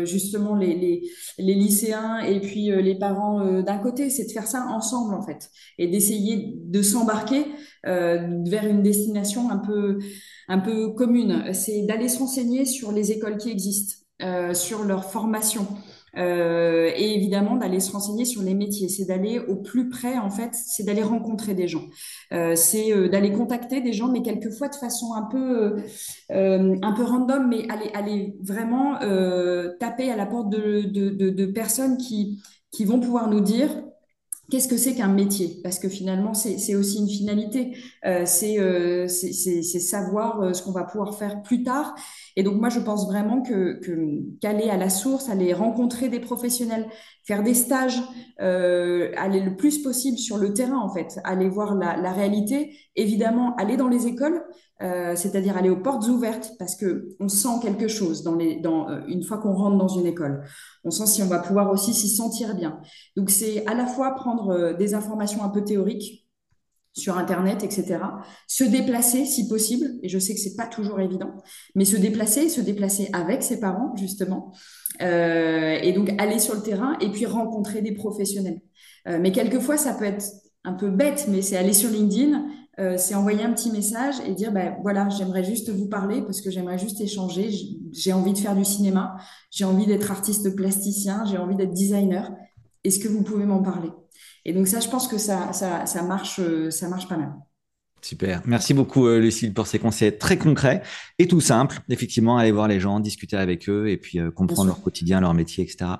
justement 0.03 0.53
les, 0.53 0.75
les, 0.75 1.10
les, 1.38 1.53
lycéens 1.53 2.19
et 2.19 2.41
puis 2.41 2.72
les 2.72 3.00
parents 3.00 3.62
d'un 3.62 3.77
côté. 3.77 4.10
C'est 4.10 4.25
de 4.25 4.31
faire 4.31 4.48
ça 4.48 4.65
ensemble 4.67 5.13
en 5.13 5.22
fait 5.22 5.50
et 5.77 5.88
d'essayer 5.88 6.55
de 6.58 6.81
s'embarquer 6.81 7.46
vers 7.86 8.67
une 8.67 8.84
destination 8.84 9.50
un 9.50 9.60
peu, 9.60 10.00
un 10.50 10.60
peu 10.60 10.89
commune. 10.89 11.53
C'est 11.53 11.84
d'aller 11.84 12.10
se 12.10 12.19
renseigner 12.19 12.65
sur 12.65 12.91
les 12.91 13.13
écoles 13.13 13.38
qui 13.38 13.50
existent, 13.50 13.96
sur 14.53 14.84
leur 14.84 15.05
formation. 15.10 15.65
Euh, 16.18 16.92
et 16.96 17.16
évidemment 17.16 17.56
d'aller 17.56 17.80
se 17.80 17.92
renseigner 17.92 18.25
sur 18.25 18.42
les 18.42 18.54
métiers, 18.54 18.89
c'est 18.89 19.06
d'aller 19.06 19.39
au 19.39 19.56
plus 19.56 19.89
près 19.89 20.18
en 20.18 20.30
fait, 20.30 20.51
c'est 20.54 20.84
d'aller 20.84 21.04
rencontrer 21.04 21.54
des 21.54 21.68
gens, 21.68 21.84
euh, 22.34 22.56
c'est 22.56 22.92
euh, 22.94 23.10
d'aller 23.10 23.32
contacter 23.32 23.82
des 23.82 23.94
gens, 23.94 24.08
mais 24.12 24.22
quelquefois 24.22 24.70
de 24.70 24.75
façon 24.75 25.13
un 25.13 25.24
peu 25.24 25.78
un 26.30 26.94
peu 26.94 27.04
random, 27.04 27.48
mais 27.48 27.70
aller 27.70 27.92
aller 27.94 28.36
vraiment 28.42 28.98
taper 29.80 30.12
à 30.12 30.16
la 30.16 30.25
porte 30.25 30.50
de, 30.50 30.82
de, 30.82 31.10
de, 31.10 31.30
de 31.30 31.46
personnes 31.46 31.98
qui 31.98 32.42
qui 32.72 32.86
vont 32.86 33.00
pouvoir 33.00 33.30
nous 33.30 33.42
dire 33.42 33.70
Qu'est-ce 34.50 34.68
que 34.68 34.77
c'est 34.77 34.96
qu'un 34.96 35.10
métier? 35.10 35.60
Parce 35.63 35.79
que 35.79 35.89
finalement, 35.89 36.34
c'est 36.34 36.75
aussi 36.75 37.00
une 37.00 37.10
finalité. 37.10 37.77
Euh, 38.06 38.25
c'est 38.25 39.63
savoir 39.79 40.56
ce 40.56 40.63
qu'on 40.63 40.72
va 40.72 40.84
pouvoir 40.84 41.18
faire 41.18 41.41
plus 41.41 41.63
tard. 41.63 41.96
Et 42.36 42.44
donc 42.44 42.56
moi, 42.60 42.70
je 42.70 42.79
pense 42.79 43.06
vraiment 43.08 43.41
que 43.41 43.79
qu'aller 44.39 44.70
à 44.70 44.77
la 44.77 44.89
source, 44.89 45.29
aller 45.29 45.53
rencontrer 45.53 46.10
des 46.10 46.20
professionnels, 46.20 46.88
faire 47.29 47.43
des 47.43 47.53
stages, 47.53 48.01
euh, 48.41 49.12
aller 49.15 49.39
le 49.39 49.55
plus 49.55 49.83
possible 49.83 50.17
sur 50.17 50.38
le 50.39 50.51
terrain 50.51 50.79
en 50.79 50.89
fait, 50.89 51.19
aller 51.24 51.48
voir 51.48 51.75
la, 51.75 52.12
réalité. 52.12 52.75
Évidemment, 52.95 53.55
aller 53.57 53.77
dans 53.77 53.88
les 53.88 54.07
écoles, 54.07 54.43
euh, 54.81 55.15
c'est-à-dire 55.15 55.55
aller 55.55 55.69
aux 55.69 55.79
portes 55.79 56.07
ouvertes 56.07 56.53
parce 56.57 56.75
que 56.75 57.09
on 57.19 57.27
sent 57.27 57.59
quelque 57.62 57.88
chose 57.88 58.24
dans 58.24 58.33
les, 58.33 58.59
dans 58.59 58.89
euh, 58.89 59.01
une 59.07 59.21
fois 59.21 59.38
qu'on 59.38 59.53
rentre 59.53 59.77
dans 59.77 59.88
une 59.88 60.07
école. 60.07 60.43
On 60.83 60.89
sent 60.89 61.05
si 61.05 61.21
on 61.21 61.27
va 61.27 61.38
pouvoir 61.38 61.69
aussi 61.69 61.93
s'y 61.93 62.09
sentir 62.09 62.55
bien. 62.55 62.81
Donc 63.15 63.29
c'est 63.29 63.63
à 63.67 63.75
la 63.75 63.86
fois 63.86 64.15
prendre 64.15 64.75
des 64.75 64.95
informations 64.95 65.43
un 65.43 65.50
peu 65.50 65.63
théoriques 65.63 66.27
sur 66.93 67.17
Internet, 67.17 67.63
etc. 67.63 68.00
Se 68.48 68.63
déplacer 68.63 69.25
si 69.25 69.48
possible, 69.48 69.85
et 70.03 70.09
je 70.09 70.20
sais 70.20 70.33
que 70.33 70.40
c'est 70.40 70.55
pas 70.55 70.68
toujours 70.68 71.00
évident, 71.00 71.31
mais 71.75 71.85
se 71.85 71.96
déplacer, 71.96 72.50
se 72.50 72.61
déplacer 72.61 73.09
avec 73.14 73.44
ses 73.44 73.59
parents 73.59 73.96
justement, 73.96 74.53
euh, 75.01 75.77
et 75.81 75.94
donc 75.94 76.11
aller 76.18 76.40
sur 76.40 76.55
le 76.55 76.61
terrain 76.61 76.98
et 77.00 77.09
puis 77.09 77.25
rencontrer 77.25 77.81
des 77.81 77.94
professionnels. 77.94 78.61
Euh, 79.07 79.20
mais 79.22 79.31
quelquefois 79.31 79.77
ça 79.77 79.94
peut 79.94 80.05
être 80.05 80.25
un 80.64 80.74
peu 80.74 80.90
bête, 80.90 81.27
mais 81.29 81.42
c'est 81.42 81.57
aller 81.57 81.74
sur 81.74 81.90
LinkedIn, 81.90 82.46
euh, 82.79 82.96
c'est 82.98 83.16
envoyer 83.16 83.44
un 83.44 83.53
petit 83.53 83.72
message 83.72 84.16
et 84.25 84.33
dire 84.33 84.51
ben 84.51 84.77
voilà 84.81 85.07
j'aimerais 85.09 85.44
juste 85.44 85.70
vous 85.70 85.87
parler 85.87 86.22
parce 86.22 86.42
que 86.42 86.51
j'aimerais 86.51 86.77
juste 86.77 87.00
échanger, 87.01 87.50
j'ai 87.92 88.14
envie 88.14 88.33
de 88.33 88.37
faire 88.37 88.55
du 88.55 88.66
cinéma, 88.66 89.16
j'ai 89.51 89.66
envie 89.66 89.85
d'être 89.85 90.11
artiste 90.11 90.55
plasticien, 90.55 91.24
j'ai 91.25 91.37
envie 91.37 91.55
d'être 91.55 91.74
designer. 91.74 92.31
Est-ce 92.83 93.00
que 93.00 93.09
vous 93.09 93.24
pouvez 93.24 93.46
m'en 93.46 93.61
parler? 93.61 93.90
Et 94.50 94.53
donc 94.53 94.68
ça, 94.68 94.79
je 94.79 94.90
pense 94.90 95.07
que 95.07 95.20
ça, 95.20 95.53
ça, 95.53 95.85
ça 95.85 96.01
marche, 96.01 96.42
ça 96.72 96.90
marche 96.90 97.07
pas 97.07 97.18
mal. 97.18 97.33
Super. 98.01 98.42
Merci 98.46 98.74
beaucoup, 98.74 99.05
euh, 99.05 99.20
Lucille, 99.20 99.53
pour 99.53 99.68
ces 99.68 99.77
conseils 99.77 100.18
très 100.18 100.38
concrets 100.38 100.81
et 101.20 101.27
tout 101.27 101.40
simples. 101.40 101.81
Effectivement, 101.90 102.38
aller 102.38 102.51
voir 102.51 102.68
les 102.68 102.79
gens, 102.79 103.00
discuter 103.00 103.38
avec 103.38 103.70
eux 103.70 103.90
et 103.90 103.98
puis 103.98 104.20
euh, 104.20 104.31
comprendre 104.31 104.70
leur 104.70 104.81
quotidien, 104.81 105.22
leur 105.22 105.35
métier, 105.35 105.64
etc. 105.64 105.92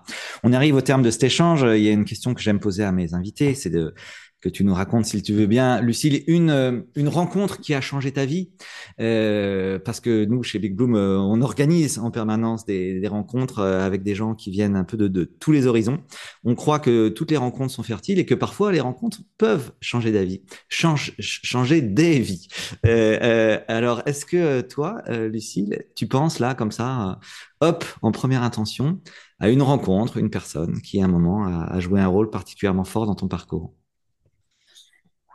On 0.43 0.51
arrive 0.51 0.73
au 0.73 0.81
terme 0.81 1.03
de 1.03 1.12
cet 1.12 1.23
échange. 1.23 1.62
Il 1.62 1.83
y 1.83 1.89
a 1.89 1.91
une 1.91 2.05
question 2.05 2.33
que 2.33 2.41
j'aime 2.41 2.59
poser 2.59 2.83
à 2.83 2.91
mes 2.91 3.13
invités, 3.13 3.53
c'est 3.53 3.69
de 3.69 3.93
que 4.41 4.49
tu 4.49 4.63
nous 4.63 4.73
racontes, 4.73 5.06
si 5.06 5.21
tu 5.21 5.34
veux 5.34 5.47
bien, 5.47 5.82
Lucille, 5.82 6.23
une, 6.28 6.49
euh, 6.49 6.82
une 6.95 7.10
rencontre 7.10 7.60
qui 7.60 7.73
a 7.73 7.82
changé 7.82 8.12
ta 8.12 8.25
vie. 8.25 8.52
Euh, 8.99 9.80
parce 9.80 9.99
que 9.99 10.25
nous, 10.25 10.43
chez 10.43 10.60
Big 10.60 10.75
Bloom, 10.75 10.95
euh, 10.95 11.17
on 11.17 11.41
organise 11.41 11.99
en 11.99 12.12
permanence 12.12 12.65
des, 12.65 12.99
des 12.99 13.08
rencontres 13.08 13.60
euh, 13.60 13.86
avec 13.86 14.04
des 14.04 14.15
gens 14.15 14.36
qui 14.36 14.52
viennent 14.52 14.75
un 14.75 14.84
peu 14.84 14.97
de, 14.97 15.08
de, 15.08 15.23
tous 15.23 15.52
les 15.52 15.67
horizons. 15.67 15.99
On 16.43 16.56
croit 16.56 16.80
que 16.80 17.10
toutes 17.10 17.32
les 17.32 17.38
rencontres 17.38 17.73
sont 17.73 17.84
fertiles 17.84 18.19
et 18.19 18.25
que 18.25 18.36
parfois 18.36 18.71
les 18.71 18.80
rencontres 18.80 19.19
peuvent 19.38 19.71
changer 19.82 20.12
d'avis, 20.12 20.41
change, 20.69 21.13
changer 21.19 21.82
des 21.82 22.19
vies. 22.19 22.47
Euh, 22.86 23.60
alors, 23.67 24.02
est-ce 24.06 24.25
que 24.25 24.62
toi, 24.62 25.02
Lucille, 25.08 25.84
tu 25.95 26.08
penses 26.08 26.39
là, 26.39 26.54
comme 26.56 26.71
ça, 26.71 27.19
hop, 27.62 27.86
en 28.02 28.12
première 28.12 28.43
intention, 28.43 29.02
à 29.39 29.49
une 29.49 29.62
rencontre, 29.62 30.17
une 30.17 30.30
personne 30.30 30.82
qui 30.82 31.02
à 31.02 31.06
un 31.06 31.08
moment 31.08 31.45
a, 31.45 31.65
a 31.73 31.80
joué 31.80 31.99
un 31.99 32.08
rôle 32.08 32.30
particulièrement 32.30 32.84
fort 32.86 33.06
dans 33.06 33.15
ton 33.15 33.28
parcours? 33.28 33.73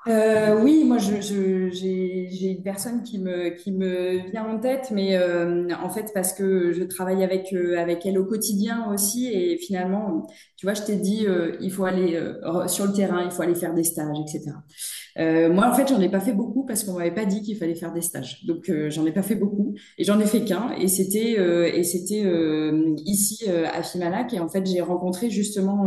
Euh, 0.07 0.61
oui, 0.63 0.85
moi 0.85 0.99
je, 0.99 1.21
je, 1.23 1.71
j'ai, 1.71 2.51
une 2.51 2.63
personne 2.63 3.03
qui 3.03 3.19
me, 3.19 3.51
qui 3.51 3.73
me 3.73 4.31
vient 4.31 4.45
en 4.45 4.59
tête, 4.61 4.91
mais 4.91 5.17
euh, 5.17 5.69
en 5.83 5.89
fait 5.89 6.11
parce 6.13 6.35
que 6.35 6.73
je 6.75 6.83
travaille 6.85 7.25
avec, 7.25 7.55
euh, 7.55 7.79
avec 7.79 8.05
elle 8.05 8.19
au 8.19 8.27
quotidien 8.27 8.91
aussi, 8.93 9.29
et 9.33 9.57
finalement, 9.57 10.27
tu 10.57 10.67
vois, 10.67 10.75
je 10.75 10.83
t'ai 10.83 10.97
dit, 10.97 11.27
euh, 11.27 11.57
il 11.61 11.73
faut 11.73 11.85
aller 11.87 12.21
sur 12.67 12.87
le 12.87 12.93
terrain, 12.93 13.25
il 13.25 13.31
faut 13.31 13.43
aller 13.43 13.55
faire 13.55 13.73
des 13.75 13.85
stages, 13.85 14.19
etc. 14.21 14.53
Euh, 15.19 15.53
moi, 15.53 15.69
en 15.71 15.75
fait, 15.75 15.89
j'en 15.89 16.01
ai 16.01 16.09
pas 16.09 16.21
fait 16.21 16.33
beaucoup 16.33 16.65
parce 16.67 16.83
qu'on 16.85 16.95
m'avait 16.95 17.15
pas 17.15 17.25
dit 17.25 17.43
qu'il 17.43 17.57
fallait 17.57 17.75
faire 17.75 17.93
des 17.93 18.01
stages. 18.01 18.45
Donc, 18.45 18.69
euh, 18.69 18.91
j'en 18.91 19.07
ai 19.07 19.13
pas 19.13 19.23
fait 19.23 19.37
beaucoup 19.37 19.75
et 19.99 20.05
j'en 20.05 20.19
ai 20.19 20.27
fait 20.27 20.45
qu'un. 20.45 20.73
Et 20.79 20.89
c'était 20.89 21.37
euh, 21.39 21.71
et 21.73 21.85
c'était 21.85 22.25
euh, 22.25 22.95
ici 23.05 23.45
euh, 23.49 23.67
à 23.73 23.83
Fimalac. 23.83 24.33
Et 24.35 24.41
en 24.41 24.49
fait, 24.49 24.67
j'ai 24.67 24.81
rencontré 24.81 25.31
justement 25.31 25.87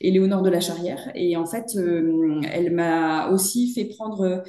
Éléonore 0.00 0.42
de 0.42 0.50
la 0.50 0.60
Charrière. 0.60 1.10
Et 1.14 1.36
en 1.36 1.46
fait, 1.46 1.76
elle 2.52 2.72
m'a 2.72 3.30
aussi 3.30 3.72
fait 3.72 3.86
prendre 3.86 4.42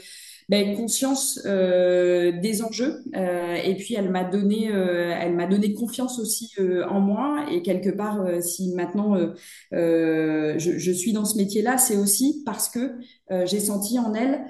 ben, 0.50 0.76
conscience 0.76 1.40
euh, 1.46 2.32
des 2.42 2.64
enjeux 2.64 3.04
euh, 3.16 3.56
et 3.64 3.76
puis 3.76 3.94
elle 3.94 4.10
m'a 4.10 4.24
donné 4.24 4.72
euh, 4.72 5.16
elle 5.22 5.36
m'a 5.36 5.46
donné 5.46 5.74
confiance 5.74 6.20
aussi 6.20 6.52
en 6.90 7.00
moi 7.00 7.46
et 7.52 7.62
quelque 7.62 7.92
part 7.92 8.26
si 8.42 8.74
maintenant 8.74 9.16
je, 9.72 10.56
je, 10.58 10.92
suis 10.92 11.14
dans 11.14 11.26
ce 11.26 11.38
métier 11.38 11.62
là 11.62 11.78
c'est 11.78 11.98
aussi 11.98 12.42
parce 12.46 12.70
que 12.70 12.96
j'ai 13.46 13.60
senti 13.60 14.00
en 14.00 14.14
elle 14.16 14.44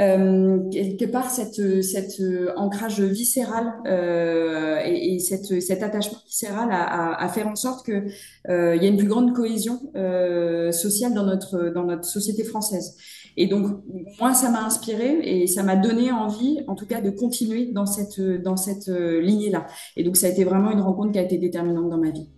euh, 0.00 0.58
quelque 0.70 1.04
part 1.04 1.30
cette, 1.30 1.82
cet 1.82 2.18
euh, 2.18 2.52
ancrage 2.56 3.00
viscéral 3.00 3.74
euh, 3.86 4.80
et, 4.84 5.14
et 5.14 5.18
cette, 5.20 5.60
cet 5.60 5.84
attachement 5.84 6.18
viscéral 6.26 6.68
à, 6.72 6.82
à, 6.82 7.24
à, 7.24 7.28
faire 7.28 7.46
en 7.46 7.54
sorte 7.54 7.86
que 7.86 8.04
euh, 8.48 8.74
il 8.74 8.82
y 8.82 8.86
ait 8.86 8.88
une 8.88 8.96
plus 8.96 9.06
grande 9.06 9.34
cohésion 9.34 9.80
euh, 9.94 10.72
sociale 10.72 11.14
dans 11.14 11.24
notre 11.24 11.68
dans 11.72 11.84
notre 11.84 12.04
société 12.04 12.42
française. 12.42 12.96
Et 13.36 13.46
donc 13.46 13.82
moi 14.20 14.34
ça 14.34 14.50
m'a 14.50 14.64
inspiré 14.64 15.18
et 15.22 15.46
ça 15.46 15.62
m'a 15.62 15.76
donné 15.76 16.12
envie, 16.12 16.60
en 16.68 16.74
tout 16.74 16.86
cas, 16.86 17.00
de 17.00 17.10
continuer 17.10 17.66
dans 17.66 17.86
cette 17.86 18.20
dans 18.20 18.56
cette 18.56 18.88
lignée 18.88 19.50
là. 19.50 19.66
Et 19.96 20.04
donc 20.04 20.16
ça 20.16 20.26
a 20.26 20.30
été 20.30 20.44
vraiment 20.44 20.70
une 20.70 20.80
rencontre 20.80 21.12
qui 21.12 21.18
a 21.18 21.22
été 21.22 21.38
déterminante 21.38 21.88
dans 21.88 21.98
ma 21.98 22.10
vie. 22.10 22.28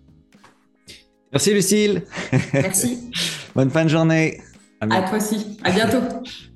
Merci 1.32 1.52
Lucille. 1.52 2.02
Merci. 2.52 3.10
Bonne 3.54 3.70
fin 3.70 3.84
de 3.84 3.90
journée. 3.90 4.40
À, 4.80 4.96
à 4.96 5.08
toi 5.08 5.18
aussi. 5.18 5.58
À 5.62 5.70
bientôt. 5.70 5.98